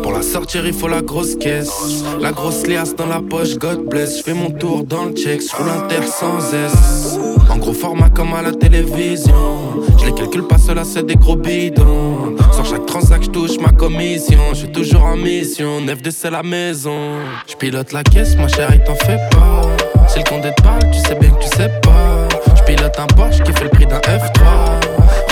[0.03, 2.03] Pour la sortir, il faut la grosse caisse.
[2.19, 4.17] La grosse liasse dans la poche, God bless.
[4.17, 7.17] Je fais mon tour dans le check, je roule un sans S.
[7.49, 9.81] En gros format comme à la télévision.
[9.97, 12.35] Je les calcule pas, cela c'est des gros bidons.
[12.51, 14.39] Sur chaque transac, je touche ma commission.
[14.51, 17.19] Je suis toujours en mission, 9 de c'est la maison.
[17.47, 19.70] Je pilote la caisse, ma chérie, t'en fais pas.
[20.11, 22.27] Si le compte te parle, tu sais bien que tu sais pas.
[22.53, 24.43] Je pilote un Porsche qui fait le prix d'un F3.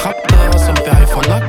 [0.02, 1.42] Raptor, son père, il faut la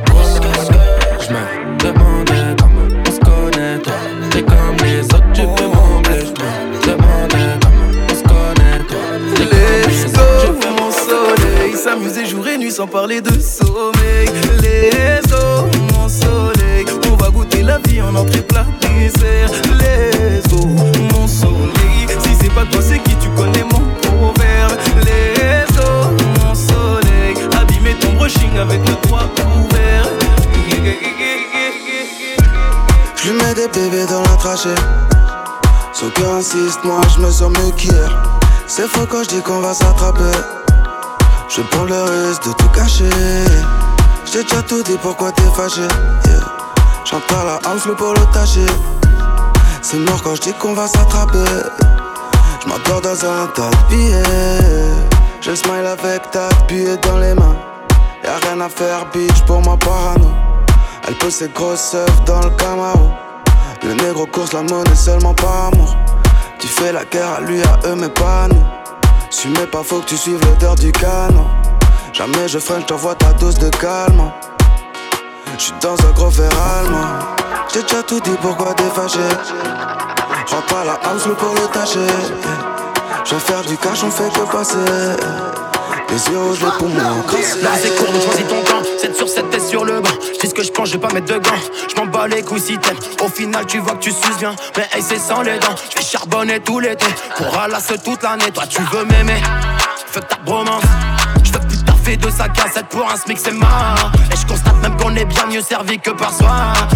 [1.17, 3.93] Je me demandais comment on se connaît, toi.
[4.31, 6.25] T'es comme les autres, tu peux m'embler.
[6.25, 8.99] Je me demandais comment on se connaît, toi.
[9.33, 11.77] T'es comme les autres, tu peux mon soleil.
[11.81, 14.27] S'amuser jour et nuit sans parler de sommeil.
[14.59, 16.85] Les eaux, mon soleil.
[17.09, 19.51] On va goûter la vie en entrée plat dessert.
[19.79, 20.67] Les eaux,
[21.13, 21.50] mon soleil.
[22.55, 24.77] Pas toi, c'est qui tu connais mon proverbe.
[25.05, 27.35] Les eaux, mon soleil.
[27.99, 30.07] Ton brushing avec le toit ouvert.
[33.17, 34.69] Je lui mets des bébés dans la trachée.
[35.91, 38.23] Son cœur insiste, moi je me sens mieux qu'hier.
[38.65, 40.31] C'est faux quand je dis qu'on va s'attraper.
[41.49, 43.09] Je prends le risque de tout cacher.
[44.31, 45.81] J'ai déjà tout dit, pourquoi t'es fâché?
[45.81, 46.39] Yeah.
[47.03, 48.65] J'entends la house, le polo taché.
[49.81, 51.43] C'est mort quand je dis qu'on va s'attraper.
[52.61, 54.95] Je m'endors dans un tas de billets.
[55.41, 57.55] Je smile avec ta billet dans les mains.
[58.23, 60.29] Y'a rien à faire, bitch, pour moi parano.
[61.07, 63.09] Elle pose ses grosses œufs dans le Camaro.
[63.83, 65.95] Le négro course la monnaie seulement par amour.
[66.59, 68.63] Tu fais la guerre à lui, à eux, mais pas à nous.
[69.57, 71.47] Mais pas faut que tu suives l'odeur du canon.
[72.13, 74.31] Jamais je freine, t'envoie ta dose de calme.
[75.57, 77.25] J'suis dans un gros verre allemand.
[77.73, 78.83] J'ai déjà tout dit, pourquoi t'es
[80.61, 81.99] Rentre pas la house, le pour le tâcher.
[83.25, 84.77] Je vais faire du cash, on fait que passer.
[86.09, 87.61] Les yeux poumons cassés.
[87.61, 88.83] La vie c'est court, donc choisis ton camp.
[88.99, 90.09] 7 sur 7, t'es sur le banc.
[90.35, 91.51] J'dis ce que je pense, je vais pas mettre de gants.
[91.89, 92.97] J'm'en bats les couilles si t'aimes.
[93.23, 94.55] Au final, tu vois que tu suces bien.
[94.77, 95.75] Mais hey, c'est sans les dents.
[95.91, 97.05] J'vais charbonner tout l'été.
[97.37, 98.51] Pour ralasser toute l'année.
[98.53, 99.41] Toi, tu veux m'aimer.
[100.07, 100.83] Fuck ta bromance.
[101.43, 104.11] J'veux plus taffer de sa cassette pour un smic, c'est marrant.
[104.31, 106.51] Et je constate même qu'on est bien mieux servi que par soi.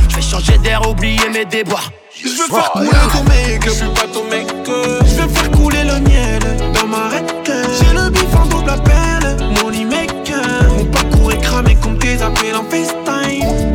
[0.09, 1.89] J'vais changer d'air, oublier mes déboires.
[2.25, 3.61] Je veux faire couler ton make-up.
[3.65, 5.03] Je suis pas ton make-up.
[5.05, 6.41] Je veux faire couler le miel
[6.73, 7.69] dans ma requête.
[7.79, 9.37] J'ai le bif en double appel.
[9.61, 10.41] Money maker.
[10.75, 13.73] Mon parcours est cramé comme tes appels en FaceTime.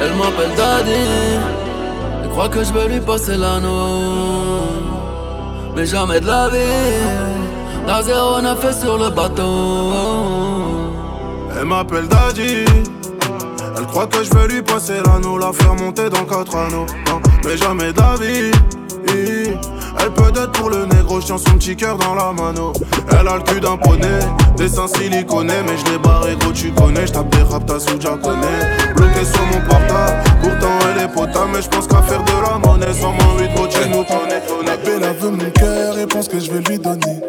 [0.00, 0.92] Elle m'appelle Daddy.
[2.22, 4.47] Elle croit que je veux lui passer l'anneau.
[5.78, 6.56] Mais jamais de la vie.
[7.86, 9.92] La zéro n'a fait sur le bateau.
[11.56, 12.64] Elle m'appelle Daddy.
[13.76, 16.86] Elle croit que je vais lui passer l'anneau, la faire monter dans quatre anneaux.
[17.44, 18.50] Mais jamais d'avis.
[20.00, 22.72] Elle peut être pour le négro, tiens son petit cœur dans la mano.
[23.10, 24.18] Elle a le cul d'un poney,
[24.56, 27.06] des seins siliconés, mais je l'ai barré gros, tu connais.
[27.06, 28.94] Je tape des rap, t'as sous connais.
[28.94, 32.58] Bloqué sur mon portable, pourtant elle est potable, mais je pense qu'à faire de la
[32.58, 32.92] monnaie.
[32.92, 34.42] Sans mon 8 gros, tu nous connais.
[35.00, 37.20] La veut mon cœur et pense que je vais lui donner.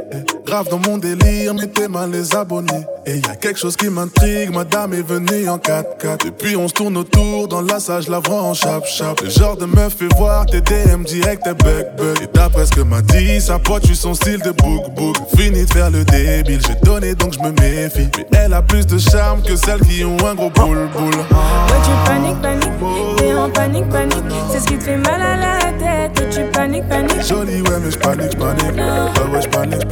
[0.49, 2.83] Grave dans mon délire, mettez mal les abonnés.
[3.05, 6.25] Et y a quelque chose qui m'intrigue, madame est venue en 4x4.
[6.25, 9.21] Et puis on se tourne autour, dans la salle, je la vois en chap-chap.
[9.21, 12.23] Le genre de meuf fait voir tes DM direct, tes bug bug.
[12.23, 15.17] Et d'après ce que m'a dit, sa pote, tu son style de book book.
[15.37, 18.09] Fini de faire le débile, j'ai donné donc je me méfie.
[18.31, 21.13] Mais elle a plus de charme que celles qui ont un gros boule boule.
[21.13, 24.23] Ouais, tu paniques, paniques, t'es en panique, panique.
[24.51, 26.29] C'est ce qui te fait mal à la tête.
[26.31, 27.21] Tu paniques, paniques.
[27.21, 28.75] Jolie, ouais, mais j'panique, j'panique.
[28.75, 29.87] Ouais, ouais, j'panique,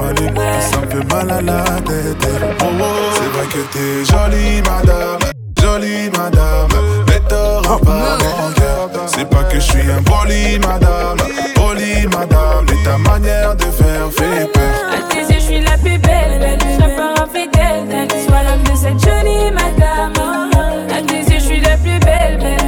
[0.60, 0.80] Ça
[1.14, 2.18] mal à la tête.
[2.20, 5.20] C'est vrai que t'es jolie, madame.
[5.62, 6.68] Jolie, madame.
[7.08, 8.90] Mais t'auras pas mon cœur.
[9.08, 11.18] C'est pas que je suis un poli, madame.
[11.56, 12.66] Poli, madame.
[12.70, 14.64] Mais ta manière de faire fait peur.
[14.94, 16.58] À tes yeux, je suis la plus belle.
[16.60, 17.86] Je serai pas infidèle.
[17.90, 18.08] belle.
[18.28, 20.14] Sois l'homme de cette jolie madame.
[20.96, 22.38] À tes yeux, je suis la plus belle.
[22.40, 22.67] belle.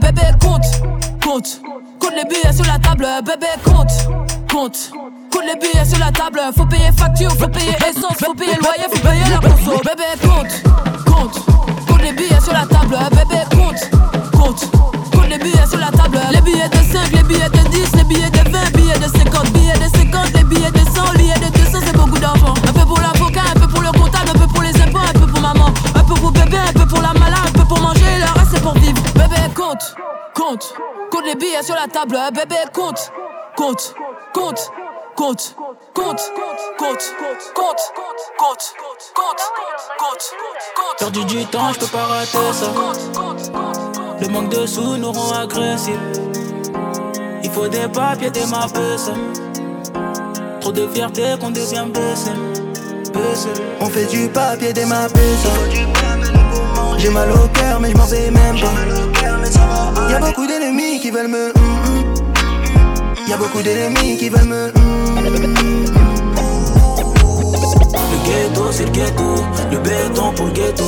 [0.00, 0.62] Bébé, compte,
[1.22, 1.60] compte.
[1.98, 3.88] Compte les billets sur la table, bébé, compte,
[4.50, 4.90] compte.
[4.90, 4.90] bébé, compte, compte.
[5.30, 8.84] Compte les billets sur la table, faut payer facture, faut payer essence, faut payer loyer,
[8.90, 9.80] faut payer la conso.
[9.84, 10.62] Bébé, compte,
[11.06, 11.86] compte.
[11.86, 13.90] Compte les billets sur la table, bébé, compte,
[14.32, 14.70] compte.
[15.12, 18.04] Compte les billets sur la table, les billets de 5, les billets de 10, les
[18.04, 21.57] billets de 20, billets de 50, billets de 50, les billets de 100, billets de
[29.68, 29.94] compte,
[30.34, 30.74] compte.
[31.10, 33.12] Compte les billets sur la table, bébé, compte,
[33.56, 33.94] compte,
[34.32, 34.70] compte.
[35.16, 35.56] Compte,
[35.94, 36.32] compte,
[36.76, 37.14] compte, compte,
[37.52, 37.94] compte, compte,
[38.38, 38.74] compte,
[39.14, 40.34] compte,
[40.76, 40.98] compte.
[41.00, 42.66] Perdu du temps, je peux pas rater ça.
[44.20, 45.98] Le manque de sous nous rend agressifs.
[47.42, 48.68] Il faut des papiers, des ma.
[50.60, 52.30] Trop de fierté qu'on devient baissé.
[53.80, 55.08] On fait du papier, des ma.
[56.98, 59.07] J'ai mal au cœur, mais je m'en vais même pas.
[60.10, 61.48] Y'a beaucoup d'ennemis qui veulent me.
[61.48, 63.28] mm.
[63.28, 64.68] Y'a beaucoup d'ennemis qui veulent me.
[64.68, 65.84] mm,
[67.94, 69.34] Le ghetto, c'est le ghetto.
[69.70, 70.84] Le béton pour le ghetto.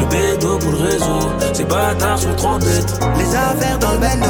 [0.00, 1.30] Le béton pour le réseau.
[1.52, 2.98] Ces bâtards sont trop bêtes.
[3.18, 4.26] Les affaires dans le bendo.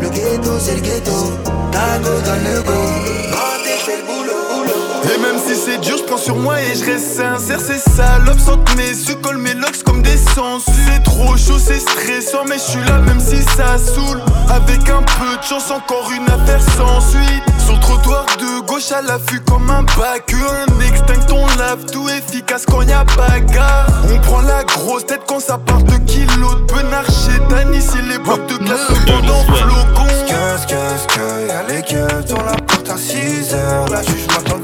[0.00, 1.32] Le ghetto, c'est le ghetto.
[1.72, 2.72] Tago donne le go.
[5.76, 7.60] C'est dur, je prends sur moi et je reste sincère.
[7.60, 10.70] Ces salopes sentent mes su collent mes locks comme des sangsues.
[10.86, 14.20] C'est trop chaud, c'est stressant, mais je suis là même si ça saoule.
[14.48, 17.42] Avec un peu de chance, encore une affaire sans suite.
[17.64, 20.32] Sur le trottoir de gauche à l'affût comme un bac.
[20.34, 23.86] Un extinct, on lave tout efficace quand y a bagarre.
[24.12, 27.74] On prend la grosse tête quand ça part de kilos de benard chez Dan.
[27.74, 30.06] Ici les blocs de glace bord dans flocon.
[30.26, 33.90] Skr, skr, skr, y'a les keufs dans la porte à 6h.
[33.90, 34.58] La juge m'attend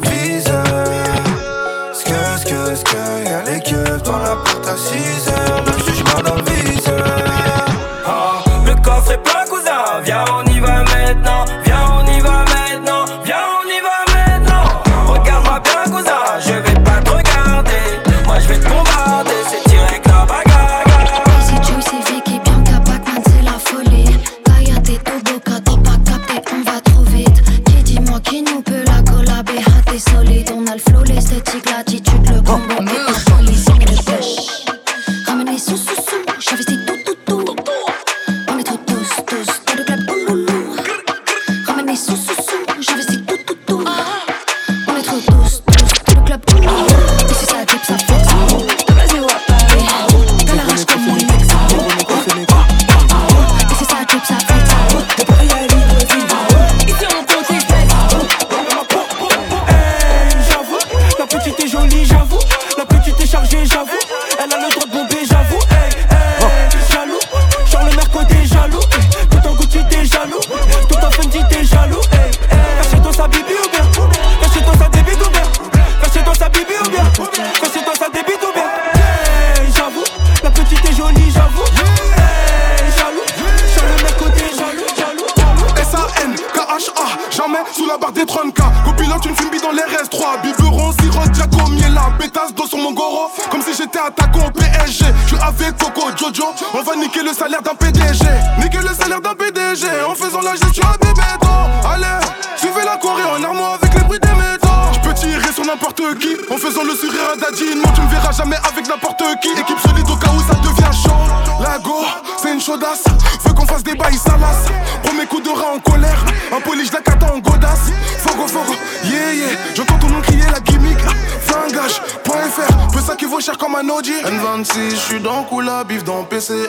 [123.82, 124.06] un OG.
[124.24, 126.68] N26, je suis dans Kula, bif dans PCS.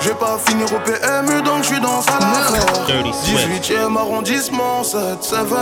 [0.00, 2.86] Je vais pas finir au PMU, donc je suis dans Salafort.
[3.24, 5.58] 18ème arrondissement, 7, 7, 8.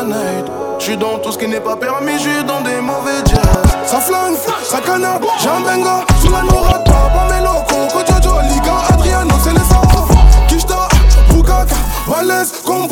[0.79, 3.77] Je suis dans tout ce qui n'est pas permis, je suis dans des mauvais jazz.
[3.87, 6.05] Ça flingue, ça canard, j'ai un benga.
[6.21, 7.89] Sous la nourriture, pas mes locaux.
[7.93, 10.09] Kojojo, Liga, Adriano, c'est les enfants.
[10.49, 10.89] Kishta,
[11.31, 12.89] Bukaka, Valès, comme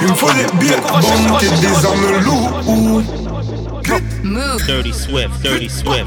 [0.00, 3.04] Il me faut des billets, bon, et des armes lourdes.
[4.66, 5.30] Dirty Swift.
[5.42, 6.06] Dirty Swift.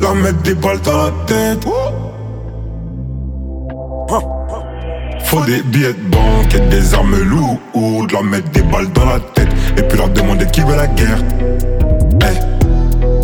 [0.00, 1.64] Leur mettre des balles dans la tête.
[5.24, 8.12] Faut des billets de banque et des armes lourdes.
[8.12, 9.48] Leur mettre des balles dans la tête.
[9.76, 11.18] Et puis leur demander qui veut la guerre.
[12.20, 12.38] Hey,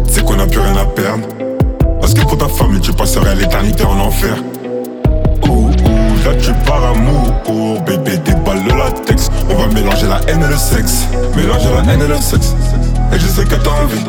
[0.09, 1.27] c'est qu'on a plus rien à perdre.
[2.01, 4.37] Parce que pour ta famille, tu passerais l'éternité en enfer.
[6.25, 7.81] Là tu pars amour.
[7.87, 9.29] Bébé, des balles de latex.
[9.49, 11.07] On va mélanger la haine et le sexe.
[11.35, 12.55] Mélanger la haine et le sexe.
[13.13, 14.05] Et je sais que t'as envie.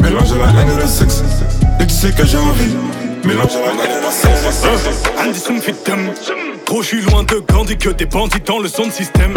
[0.00, 1.22] Mélanger la haine et le sexe.
[1.80, 2.74] Et tu sais que j'ai envie.
[3.24, 5.62] Mélanger la haine et le sexe.
[5.62, 6.10] Fitem.
[6.66, 9.34] Trop, je suis loin de Gandhi que des bandits dans le son système.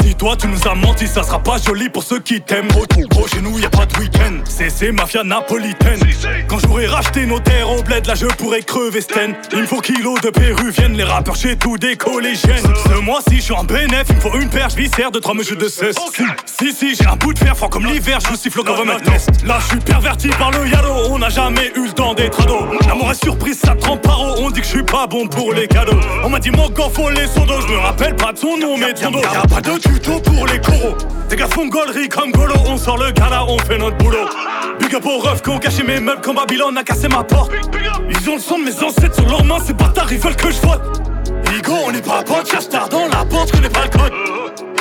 [0.00, 2.68] Si toi tu nous as menti, ça sera pas joli pour ceux qui t'aiment.
[2.68, 4.40] Gros, gros, chez nous y a pas de week-end.
[4.44, 6.00] C'est mafia napolitaine.
[6.48, 9.34] Quand j'aurai racheté nos terres au bled, là je pourrais crever Sten.
[9.52, 12.64] Il me faut kilos de péruviennes, les rappeurs chez tout des collégiennes.
[12.88, 15.56] Ce mois-ci, je suis en bénéf, il me faut une perche viscère de trois mesures
[15.56, 15.96] de cesse.
[16.46, 18.98] Si, si, j'ai un bout de fer fort comme l'hiver, je vous siffle comme un
[18.98, 19.30] test.
[19.44, 22.66] Là, je suis perverti par le yaro, on n'a jamais eu le temps des trados.
[22.86, 25.66] L'amour est surprise, ça trempe paro, on dit que je suis pas bon pour les
[25.66, 25.98] cadeaux.
[26.22, 28.92] On m'a dit mon faut les sondos, je me rappelle pas de son nom, mais
[28.94, 29.20] ton dos.
[29.20, 30.96] Y'a pas de tuto pour les coraux.
[31.28, 34.28] Des gars font gollerie comme Golo, on sort le gala, on fait notre boulot.
[34.80, 37.52] Big up aux refs qui ont caché mes meubles quand Babylone a cassé ma porte.
[38.08, 40.50] Ils ont le sang de mes ancêtres sur leurs mains, ces bâtards ils veulent que
[40.50, 40.82] je vote.
[41.52, 44.12] Higo, on est pas potes, cherche tard dans la porte, connais pas le code.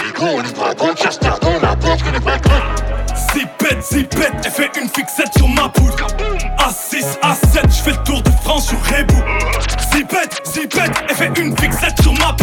[0.08, 2.94] Higo, on est pas potes, cherche tard dans la porte, connais pas le code.
[3.34, 6.08] Zipette, zipette, elle fait une fixette sur ma poudre.
[6.60, 9.22] A6, A7, je fais le tour de France sur Rebou.
[9.94, 12.34] Zipette, zipette, elle fait une fixette sur ma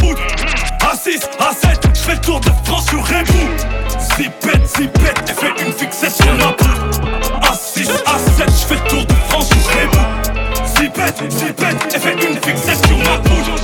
[1.02, 1.10] poudre.
[1.10, 3.48] A6, A7, je fais le tour de France sur Rebou.
[4.16, 7.00] Zipette, zipette, elle fait une fixette sur ma poudre.
[7.42, 10.66] A6, A7, je fais le tour de France sur Rebou.
[10.76, 13.56] Zipette, zipette, elle fait une fixette sur ma poudre.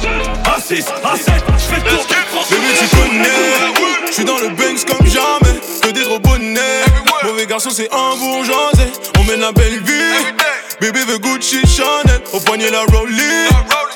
[0.45, 4.49] A6, A7, je fais le tour de France sur Bébé, tu connais, j'suis dans le
[4.49, 5.61] Banks comme jamais.
[5.83, 6.85] Que des gros bonnets.
[7.25, 8.93] Mauvais garçon, c'est un bourgeoisé.
[9.19, 10.46] On mène la belle vie.
[10.81, 12.21] Bébé veut Gucci, Chanel.
[12.33, 13.49] Au poignet, la Rollie.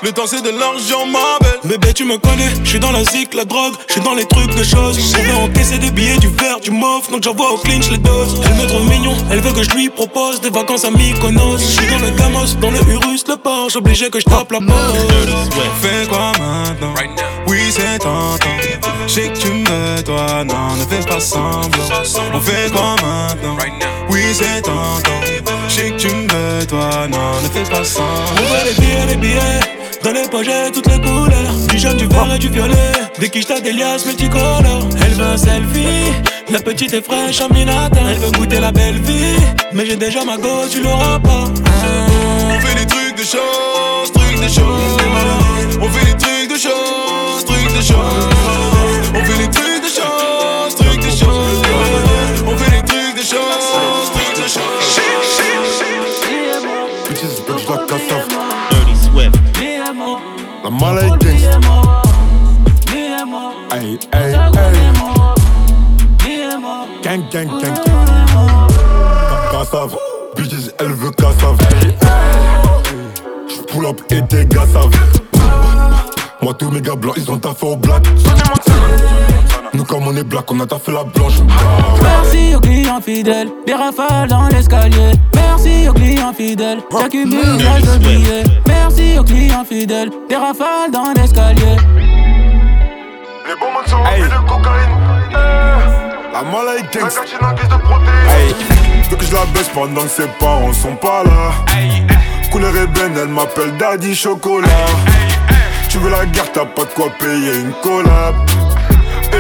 [0.03, 1.61] Le temps, c'est de l'argent, ma belle.
[1.65, 4.25] Bébé, tu me connais, je suis dans la zik, la drogue, je suis dans les
[4.25, 4.99] trucs de choses.
[5.19, 8.41] On veut encaisser des billets, du verre, du mauve, donc j'envoie au clinch les doses.
[8.47, 11.59] Elle me trouve mignon, elle veut que je lui propose des vacances à Mykonos.
[11.59, 14.61] Je suis dans le Gamos, dans le Urus, le Porsche, obligé que je tape la
[14.61, 15.51] pause.
[15.83, 16.95] Fais quoi maintenant?
[17.47, 18.39] Oui, c'est tentant.
[19.07, 21.69] Je sais que tu me veux, toi, non, ne fais pas semblant.
[22.33, 23.57] On fait quoi maintenant?
[24.09, 25.21] Oui, c'est tentant.
[25.71, 27.79] Je sais que tu me veux, toi, non, ne fais pas.
[27.79, 29.61] On veut les billets, les billets.
[30.03, 31.55] Dans les projets, toutes les couleurs.
[31.69, 32.75] Du jaune, du vert et du violet.
[33.21, 34.89] Des quiches, t'as des liasses multicolores.
[35.01, 36.11] Elle veut un selfie.
[36.51, 38.01] La petite est fraîche, Aminata.
[38.11, 39.37] Elle veut goûter la belle vie.
[39.73, 41.45] Mais j'ai déjà ma go, tu l'auras pas.
[41.45, 45.01] On fait des trucs de chance, trucs de chance.
[45.81, 48.80] On fait des trucs de chance, trucs de chance.
[60.71, 61.59] La mala est gangsta.
[63.73, 64.35] Hey, hey, hey.
[67.03, 67.99] Gang, gang, gang, gang.
[69.51, 69.97] Cassave.
[70.37, 71.59] Bitches, elle veut cassave.
[73.49, 74.95] J'pull up et tes gars savent.
[76.41, 78.07] Moi, tous mes gars blancs, ils ont taffé au black.
[79.75, 81.35] Nous, comme on est black, on a taffé la blanche.
[82.01, 85.13] Merci aux clients fidèles, des rafales dans l'escalier.
[85.35, 88.45] Merci aux clients fidèles, j'accumule de billets.
[89.27, 91.77] Clients fidèles, des rafales dans l'escalier.
[93.47, 94.91] Les bons mots sont remplis de cocaïne.
[96.33, 97.21] La mala est gangsta.
[98.29, 98.55] Hey,
[99.11, 101.53] veux que je la baisse pendant que ses parents sont pas là.
[102.51, 104.69] Couleur ébène, elle m'appelle Daddy Chocolat.
[105.89, 108.35] Tu veux la guerre, t'as pas de quoi payer une collab.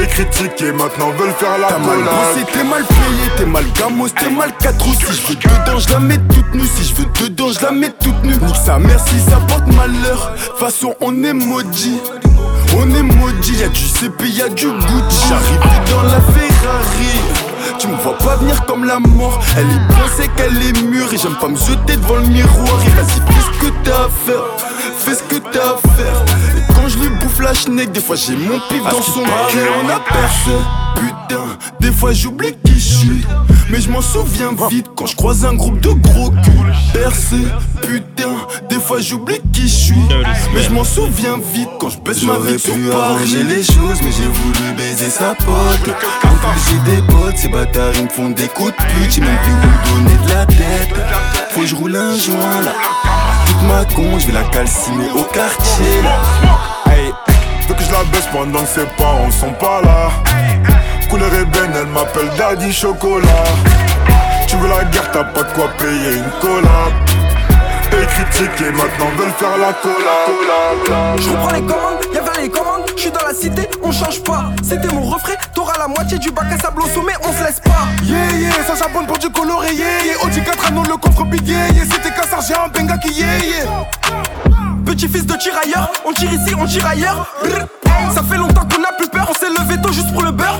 [0.01, 4.09] Et critiquer, maintenant veulent faire la T'as mal bossé, t'es mal payé, t'es mal gamos,
[4.09, 6.67] t'es mal 4 ou Si je veux dedans, je la mets toute nue.
[6.75, 8.37] Si je veux dedans, je la mets toute nue.
[8.37, 10.33] Nique sa mère si ça porte malheur.
[10.59, 12.01] Façon, on est maudit.
[12.79, 15.29] On est maudit, y'a du CP, y'a du Gucci.
[15.29, 17.21] J'arrive dans la Ferrari.
[17.79, 19.39] Tu me vois pas venir comme la mort.
[19.59, 21.13] Elle est c'est qu'elle est mûre.
[21.13, 22.81] Et j'aime pas me jeter devant le miroir.
[22.87, 24.45] Et vas-y, fais ce que t'as à faire.
[24.99, 26.70] Fais ce que t'as à faire.
[27.55, 29.59] Schneck, des fois j'ai mon pif dans son cul.
[29.83, 30.57] On a percé.
[30.95, 31.45] Putain,
[31.81, 33.27] des fois j'oublie qui je suis.
[33.71, 36.75] Mais je m'en souviens vite quand je croise un groupe de gros culs.
[36.93, 37.37] Percé,
[37.83, 38.37] putain,
[38.69, 40.09] des fois j'oublie qui je suis.
[40.55, 44.13] Mais je m'en souviens vite quand je baisse ma vie sur arranger les choses, mais
[44.13, 45.95] j'ai voulu baiser sa pote.
[46.25, 49.11] En plus, j'ai des potes, ces bâtards ils me font des coups de pute.
[49.11, 50.95] J'ai même plus où donner de la tête.
[51.51, 52.75] Faut que je roule un joint là.
[53.47, 56.21] Toute ma con, je vais la calciner au quartier là.
[57.79, 60.11] Que je la baisse pendant que ses parents sont pas là.
[61.09, 63.27] Couleur ébène, elle m'appelle Daddy Chocolat.
[64.47, 66.93] Tu veux la guerre, t'as pas de quoi payer une collab.
[67.93, 71.17] Et critiquer, maintenant veulent faire la collab.
[71.21, 74.23] Je reprends les commandes, y'a vers les commandes, je suis dans la cité, on change
[74.25, 74.47] pas.
[74.63, 77.61] C'était mon refrain, t'auras la moitié du bac à sable au sommet, on se laisse
[77.61, 77.87] pas.
[78.03, 80.25] Yeah, yeah, ça charbonne pour du coloré, yeah, yeah.
[80.25, 81.85] Audi 4 anneaux, le yeah, yeah.
[81.91, 84.60] C'était cassard, j'ai un benga qui, yeah, yeah.
[84.91, 87.33] Petit fils de tirailleur, on tire ici, on tire ailleurs.
[88.13, 90.59] Ça fait longtemps qu'on a plus peur, on s'est levé tôt juste pour le beurre.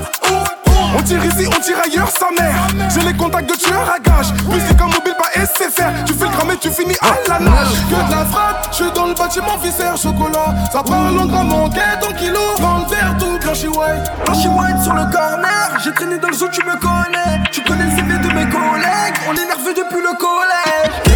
[0.97, 2.55] On tire ici, on tire ailleurs, sa mère.
[2.95, 4.31] J'ai les contacts de tueurs à gage.
[4.47, 6.05] Musique comme mobile, pas SFR.
[6.05, 7.73] Tu fais le gramme tu finis à la nage.
[7.89, 10.55] Que de la frappe, je suis dans le bâtiment viscère chocolat.
[10.71, 12.39] Ça parle en grammes, en en kilo.
[12.61, 14.11] Dans le verre, tout blanchi white.
[14.25, 15.77] Blanchi white sur le corner.
[15.83, 17.43] J'ai traîné dans le zoo, tu me connais.
[17.51, 19.17] Tu connais le CV de mes collègues.
[19.27, 21.10] On est nerveux depuis le collège.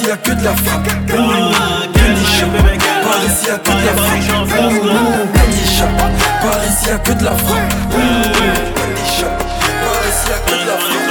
[0.00, 0.86] Ici y'a que de la frappe.
[0.86, 1.20] Par
[3.22, 4.20] ici y'a que de la frappe.
[6.40, 7.72] Par ici y'a que de la frappe.
[8.76, 9.36] Candy shop,
[9.82, 11.04] par ici y'a que de la frappe.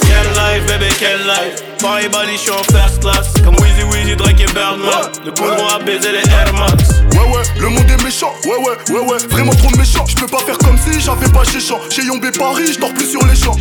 [0.00, 1.58] Quelle life, bébé, quelle life.
[1.80, 3.26] Paris Bali, je suis en first class.
[3.42, 5.10] Comme Weezy Weezy, Drake et Birdman.
[5.24, 7.02] Le poudron a baisé les Air Max.
[7.14, 8.32] Ouais, ouais, le monde est méchant.
[8.44, 10.06] Ouais, ouais, ouais, ouais, vraiment trop méchant.
[10.06, 11.80] Je peux pas faire comme si j'avais pas chez champ.
[11.90, 13.56] Chez Yombé Paris, je dors plus sur les champs.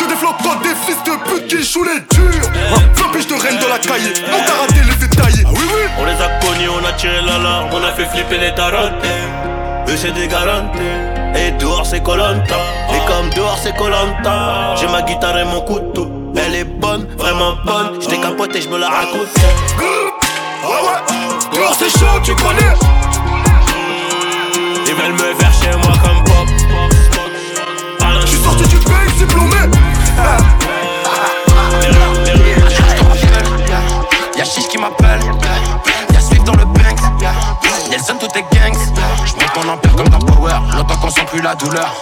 [0.00, 2.50] Que des flottes, des fils de pute qui jouent les durs.
[2.94, 4.14] Flopiche de reine de la cahier.
[4.30, 5.44] Mon karaté les fait tailler.
[5.44, 5.82] Ah oui, oui.
[5.98, 8.94] On les a connus, on a tiré l'alarme, on a fait flipper les tarotes.
[9.88, 10.78] Eux c'est des garanties.
[11.36, 12.56] Et dehors c'est Colanta.
[12.94, 16.10] Et comme dehors c'est Colanta, j'ai ma guitare et mon couteau.
[16.34, 18.00] Elle est bonne, vraiment bonne.
[18.00, 19.28] J't'ai capoté, j'me la raconte.
[19.78, 21.58] Ouais, ouais.
[21.58, 22.74] Dehors c'est chaud, tu connais.
[24.86, 26.48] Ils veulent me faire chez moi comme pop.
[28.22, 29.56] Je suis sorti du pays diplômé.
[34.36, 35.20] Y'a Chiche qui m'appelle,
[36.12, 37.00] y'a Swift dans le Banks,
[37.90, 38.78] Nelson tout est gangs.
[39.24, 41.94] J'monte mon empire comme dans Power, longtemps qu'on sent plus la douleur.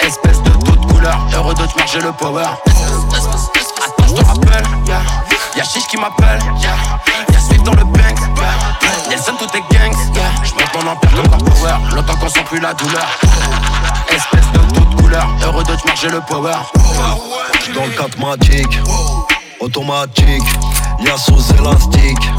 [0.00, 2.44] Espèce de toute couleur, heureux de te marcher le power.
[2.44, 8.20] Attends, je te rappelle, y'a Chiche qui m'appelle, y'a Swift dans le Banks,
[9.08, 9.96] Nelson tout est gangs.
[10.44, 11.29] J'monte mon empire comme
[11.60, 13.06] dans Power, longtemps qu'on sent plus la douleur.
[14.08, 16.56] Espèce de toute couleur, heureux de te marcher le power.
[17.74, 18.80] Dans le 4 magique,
[19.60, 20.42] automatique,
[21.00, 22.30] y'a sous élastique,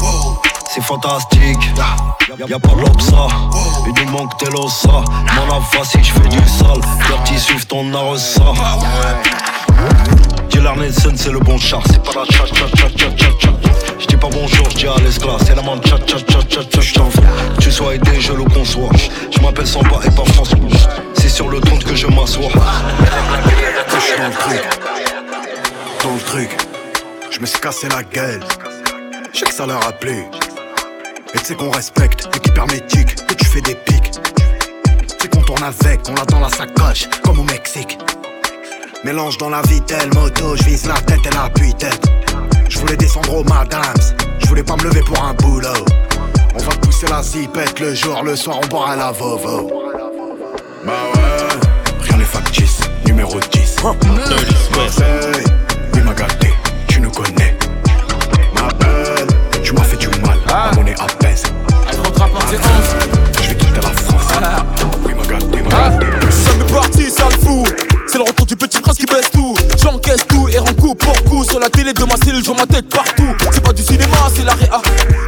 [0.70, 1.70] c'est fantastique.
[2.48, 2.82] Y'a pas de
[3.86, 4.88] il nous manque tel ossa.
[4.88, 8.52] Mon ava si j'fais du sale, Dirty suivent ton arrosa.
[10.62, 13.50] Dealer Nelson c'est le bon char, c'est pas la chat chat chat chat chat chat.
[13.98, 16.80] J'dis pas bonjour, j'dis à l'esclave, c'est la man chat chat chat chat chat.
[16.80, 17.10] J't'en
[17.60, 18.90] tu sois aidé, je le conçois.
[19.32, 20.58] J'm'appelle Samba et pas François.
[21.14, 22.48] C'est sur le trône que je m'assois.
[23.88, 24.62] Je suis dans le truc,
[26.04, 26.56] dans le truc.
[27.32, 28.44] Je me suis cassé la gueule.
[29.32, 30.26] Je sais que ça leur a plu.
[31.34, 34.12] Et tu sais qu'on respecte l'équipe hermétique, que tu fais des pics.
[35.20, 37.98] C'est qu'on tourne avec, on l'a dans la sacoche, comme au Mexique.
[39.04, 42.00] Mélange dans la vitelle, moto, je vise la tête et la tête
[42.68, 43.80] Je voulais descendre au madams,
[44.38, 45.84] je voulais pas me lever pour un boulot.
[46.54, 49.72] On va pousser la zipette le jour, le soir on boira la vovo.
[50.86, 53.76] Bah ouais, rien n'est factice, numéro 10.
[53.82, 55.44] Marseille,
[55.94, 56.54] oui m'a gâté,
[56.86, 57.56] tu nous connais.
[58.54, 59.26] Ma belle,
[59.64, 61.42] tu m'as fait du mal, ma monnaie apaise.
[63.42, 64.28] Je vais quitter la France.
[65.04, 66.06] Oui m'a gâté, m'a gâté.
[66.30, 67.64] Ça me parti, ça le fou.
[68.12, 69.56] C'est le retour du petit prince qui baisse tout.
[69.82, 71.44] J'encaisse tout et rends coup pour coup.
[71.44, 73.34] Sur la télé de ma cellule, je ma tête partout.
[73.50, 74.82] C'est pas du cinéma, c'est la réa.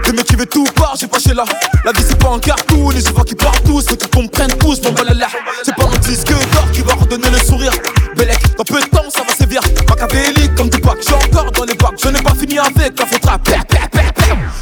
[0.07, 1.45] Le mec qui veut tout part, j'ai pas chez là.
[1.83, 3.87] La vie c'est pas un cartoon, les vois qui partent tous.
[3.89, 5.29] Ceux qui comprennent tous, mon balala.
[5.63, 7.73] C'est pas mon disque d'or qui va redonner le sourire.
[8.17, 9.63] Belek, dans peu de temps, ça va sévir.
[9.89, 11.95] Machiavélique comme Tupac, j'ai encore dans les bacs.
[12.03, 13.23] Je n'ai pas fini avec la faute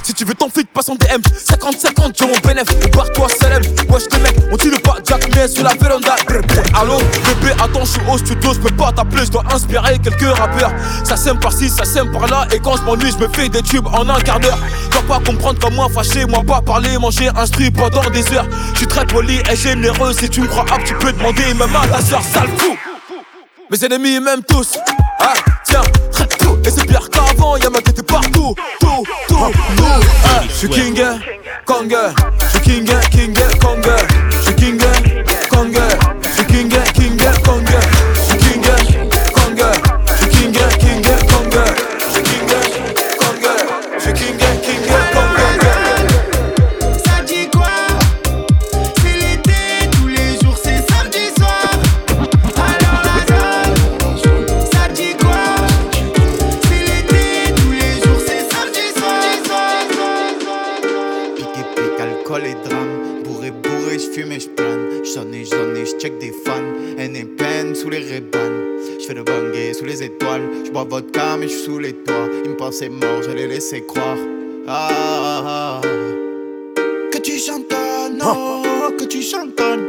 [0.04, 1.20] Si tu veux ton feed, passe en DM.
[1.20, 2.68] 50-50, j'ai mon bénéf.
[2.92, 3.66] Barre-toi, célèbre.
[3.90, 6.14] Wesh, les mecs, on tire pas Jack mais sur la véranda.
[6.74, 6.98] Allô,
[7.52, 10.72] attends, je suis au studio, je peux pas t'appeler, je dois inspirer quelques rappeurs.
[11.04, 13.86] Ça sème par-ci, ça sème par-là, et quand je m'ennuie, je me fais des tubes
[13.86, 14.58] en un quart d'heure.
[14.90, 18.46] Dois pas comprendre comme moi, fâché, moi pas parler, manger, instruit pendant des heures.
[18.72, 21.74] Je suis très poli et généreux, si tu me crois apte, tu peux demander même
[21.74, 22.76] à ta soeur, sale fou.
[23.70, 24.76] Mes ennemis m'aiment tous.
[25.18, 25.32] Ah,
[25.64, 25.80] tiens,
[26.10, 26.58] traite tout.
[26.66, 28.54] Et c'est pire qu'avant, y'a ma tête partout.
[28.80, 29.84] Tout, tout, tout.
[30.26, 31.02] Ah, je suis king,
[31.64, 31.96] Kong.
[32.38, 33.86] Je suis king, king, Kong.
[72.62, 74.16] pensée mort, je l'ai laissé croire.
[74.68, 75.80] Ah,
[77.10, 78.62] que tu chantonnes, ah.
[78.96, 79.84] que tu chantonnes.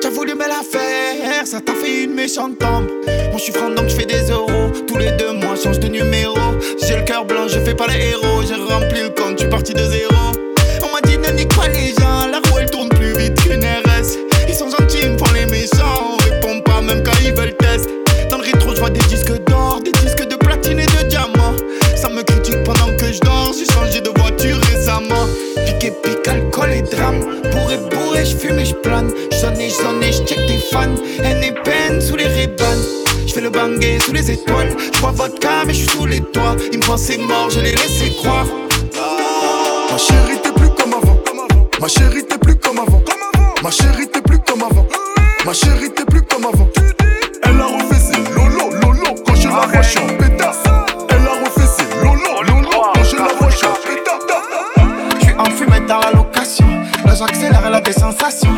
[0.00, 2.86] T'as voulu me la faire, ça t'a fait une méchante tombe.
[3.30, 4.70] Moi je suis franc donc je fais des euros.
[4.86, 6.38] Tous les deux mois, change de numéro.
[6.80, 8.42] J'ai le cœur blanc, je fais pas les héros.
[8.46, 10.19] J'ai rempli le compte, tu parti de zéro.
[32.50, 32.82] Rébans.
[33.26, 34.76] J'fais le bangé sous les étoiles.
[34.94, 36.56] J'bois vodka, mais j'suis sous les toits.
[36.72, 38.46] Ils me pensaient mort, je les laissais croire.
[39.90, 41.18] Ma chérie, t'es plus comme avant.
[41.80, 43.02] Ma chérie, t'es plus comme avant.
[43.62, 44.86] Ma chérie, t'es plus comme avant.
[45.44, 46.68] Ma chérie, t'es plus comme avant.
[47.42, 49.14] Elle a refait ses lolo, lolo.
[49.26, 50.62] Quand je la vois, je suis en pétasse.
[51.08, 52.70] Elle a refait ses lolo, lolo.
[52.94, 53.96] Quand je la vois, je suis en pétasse.
[55.88, 56.66] Dans la location.
[57.04, 58.54] Là j'accélère, elle a des sensations.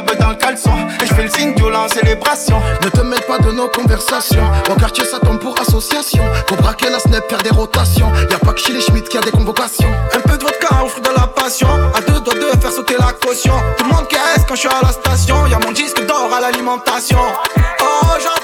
[0.00, 0.72] Dans le caleçon.
[1.02, 2.60] Et j'fais le signe violent en célébration.
[2.82, 4.44] Ne te mêle pas de nos conversations.
[4.70, 6.24] Au quartier, ça tombe pour association.
[6.46, 8.10] Pour braquer la snap, faire des rotations.
[8.30, 9.90] Y'a pas que chez les Schmitt qui a des convocations.
[10.14, 11.68] Un peu de vodka au fruit de la passion.
[11.94, 13.54] À deux doigts de faire sauter la caution.
[13.76, 15.46] Tout le monde caisse quand je suis à la station.
[15.46, 17.18] Y'a mon disque d'or à l'alimentation.
[17.82, 18.39] Oh, j'entends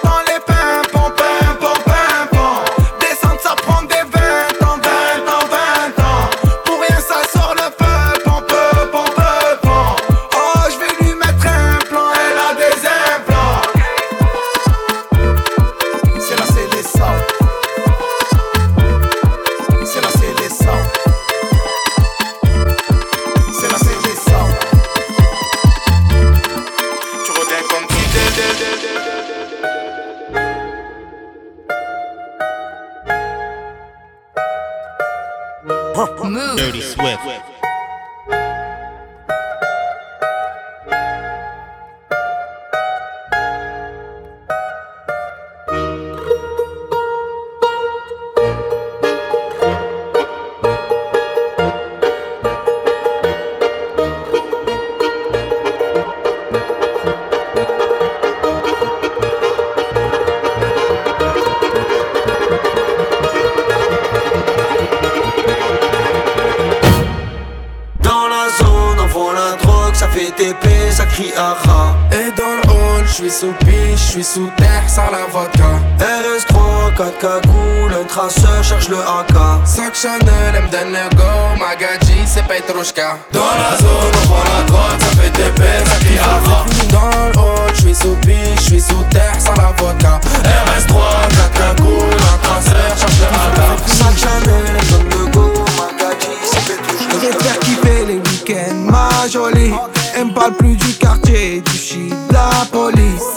[71.17, 71.95] Ça crie aha.
[72.13, 75.81] Et dans le hall, j'suis sous piche, j'suis sous terre, sans la vodka.
[75.99, 79.35] RS3, 4 cagoules, un traceur cherche le AK.
[79.65, 81.25] Sac Chanel, elle me donne le go,
[81.59, 83.17] Magadji, c'est Petrushka.
[83.33, 86.65] Dans la zone, on vend la drogue, ça fait TP, ça crie aha.
[86.93, 90.21] Dans le hall, j'suis sous piche, j'suis sous terre, sans la vodka.
[90.45, 90.93] RS3,
[91.31, 93.89] 4 cagoules, un traceur, cherche le AK.
[93.89, 97.17] Sac Chanel, donne le go, Magadji, c'est Petrushka.
[97.23, 99.73] J'ai faire kiffer les week-ends, ma jolie.
[100.19, 103.35] Elle me parle plus du du shit, la police.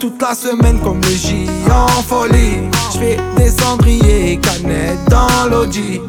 [0.00, 2.68] Toute la semaine comme le J en folie.
[2.92, 6.00] J'fais des cendriers, canettes dans l'audi.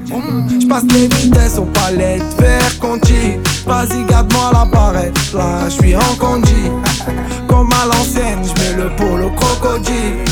[0.60, 3.38] J'passe les vitesses aux palettes, vers Conti.
[3.66, 6.70] Vas-y, garde-moi la barrette, là j'suis en condi.
[7.48, 10.24] Comme à l'ancienne, j'mets le polo crocodile.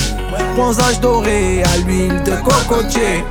[0.56, 3.24] Bronzage doré à l'huile de cocotier.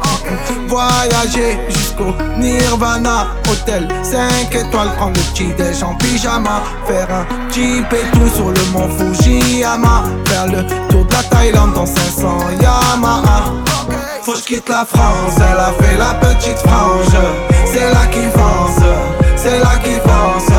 [0.68, 3.28] Voyager jusqu'au Nirvana.
[3.50, 6.62] Hôtel 5 étoiles, prendre le petit déj en pyjama.
[6.86, 7.82] Faire un et
[8.12, 10.04] tout sur le mont Fujiyama.
[10.26, 13.52] Faire le tour de la Thaïlande dans 500 Yamaha.
[14.22, 17.16] Faut que quitte la France, elle a fait la petite frange.
[17.64, 18.84] C'est là qui fonce,
[19.36, 20.50] c'est là qui fonce.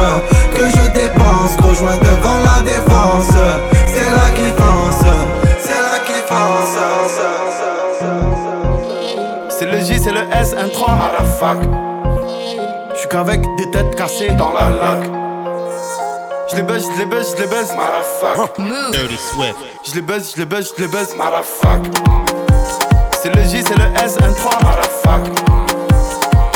[0.54, 3.71] Que je dépense, rejoins devant la défense.
[10.92, 11.58] 3 à la fac.
[12.96, 15.10] J'suis qu'avec des têtes cassées dans la lac.
[16.50, 18.58] J'les baisse, j'les baisse, j'les baisse, motherfuck.
[18.92, 19.56] Dirty Swift.
[19.86, 21.82] J'les baisse, j'les baisse, j'les baisse, motherfuck.
[23.22, 25.22] C'est le J, c'est le S, un 3 à la fac.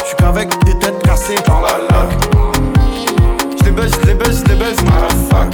[0.04, 2.10] J'suis qu'avec des têtes cassées dans la lac.
[3.64, 5.54] J'les baisse, j'les baisse, j'les baisse, motherfuck.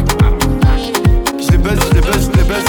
[1.40, 2.66] J'les baisse, j'les baisse, j'les baisse,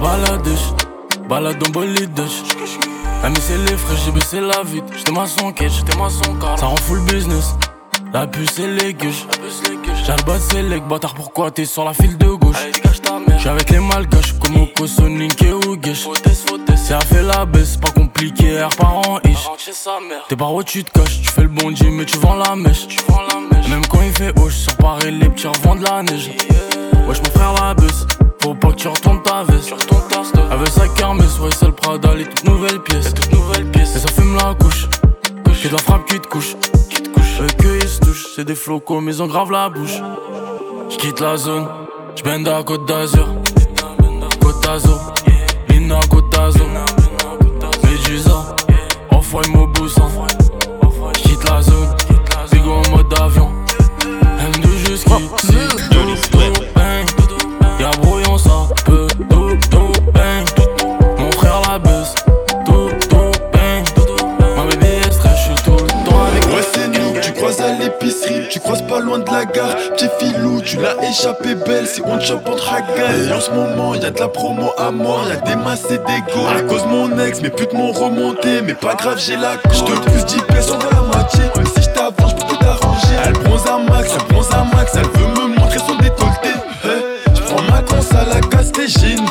[0.00, 0.72] baladèche,
[1.28, 2.49] balade en bolidèche.
[3.22, 4.86] Même c'est les frais, j'ai baissé la vitre.
[4.96, 7.54] J'étais maçon quête, j'étais maçon car ça rend full business.
[8.12, 9.26] La puce et les gueuches.
[10.04, 12.56] J'ai le bas c'est les bâtard, pourquoi t'es sur la file de gauche?
[13.36, 16.08] J'suis avec les malgaches, comme Oko, Sonic et Ougesh.
[16.76, 19.48] C'est à fait la baisse, pas compliqué, R par an ish.
[20.28, 22.86] T'es par où tu te caches, tu fais le bondi, mais tu vends la mèche.
[23.68, 26.30] Même quand il fait hoche, sur Paris, les petits revendent la neige.
[27.06, 28.06] Wesh, mon frère, la bus.
[28.42, 29.74] Faut pas que tu retournes ta veste.
[30.50, 33.12] Avec sa kermesse, ouais, c'est le Prada, les toutes nouvelles pièces.
[33.96, 34.88] Et ça fume la couche.
[35.44, 36.56] Que de la frappe qui te couche.
[37.42, 40.00] Eux que ils se touchent, c'est des flocos, mais ils ont grave la bouche.
[40.88, 41.66] J'quitte la zone,
[42.16, 43.28] J'bende à Côte d'Azur,
[44.40, 44.98] Côte d'Azur,
[45.68, 46.66] Lina Côte d'Azur,
[47.84, 48.56] Medusa,
[49.10, 50.10] Off-White Mobusan,
[51.16, 51.88] J'quitte la zone,
[52.52, 53.50] Bigo en mode avion,
[54.02, 55.56] M2 jusqu'ici,
[69.60, 69.76] bagarre.
[69.92, 73.28] Petit filou, tu l'as échappé belle, c'est one shop entre agailles.
[73.28, 76.20] Et en ce moment, y'a de la promo à mort, y'a des masses et des
[76.32, 76.46] go.
[76.48, 79.92] À cause mon ex, mes putes m'ont remonté, mais pas grave, j'ai la Je J'te
[79.92, 81.44] pousse 10 pièces, on la moitié.
[81.56, 83.16] Mais si j't'avance, j'peux tout arranger.
[83.24, 86.50] Elle bronze un max, elle bronze un max, elle veut me montrer son décolleté.
[86.84, 89.28] Hey, j'prends ma conce à la casser, j'ai une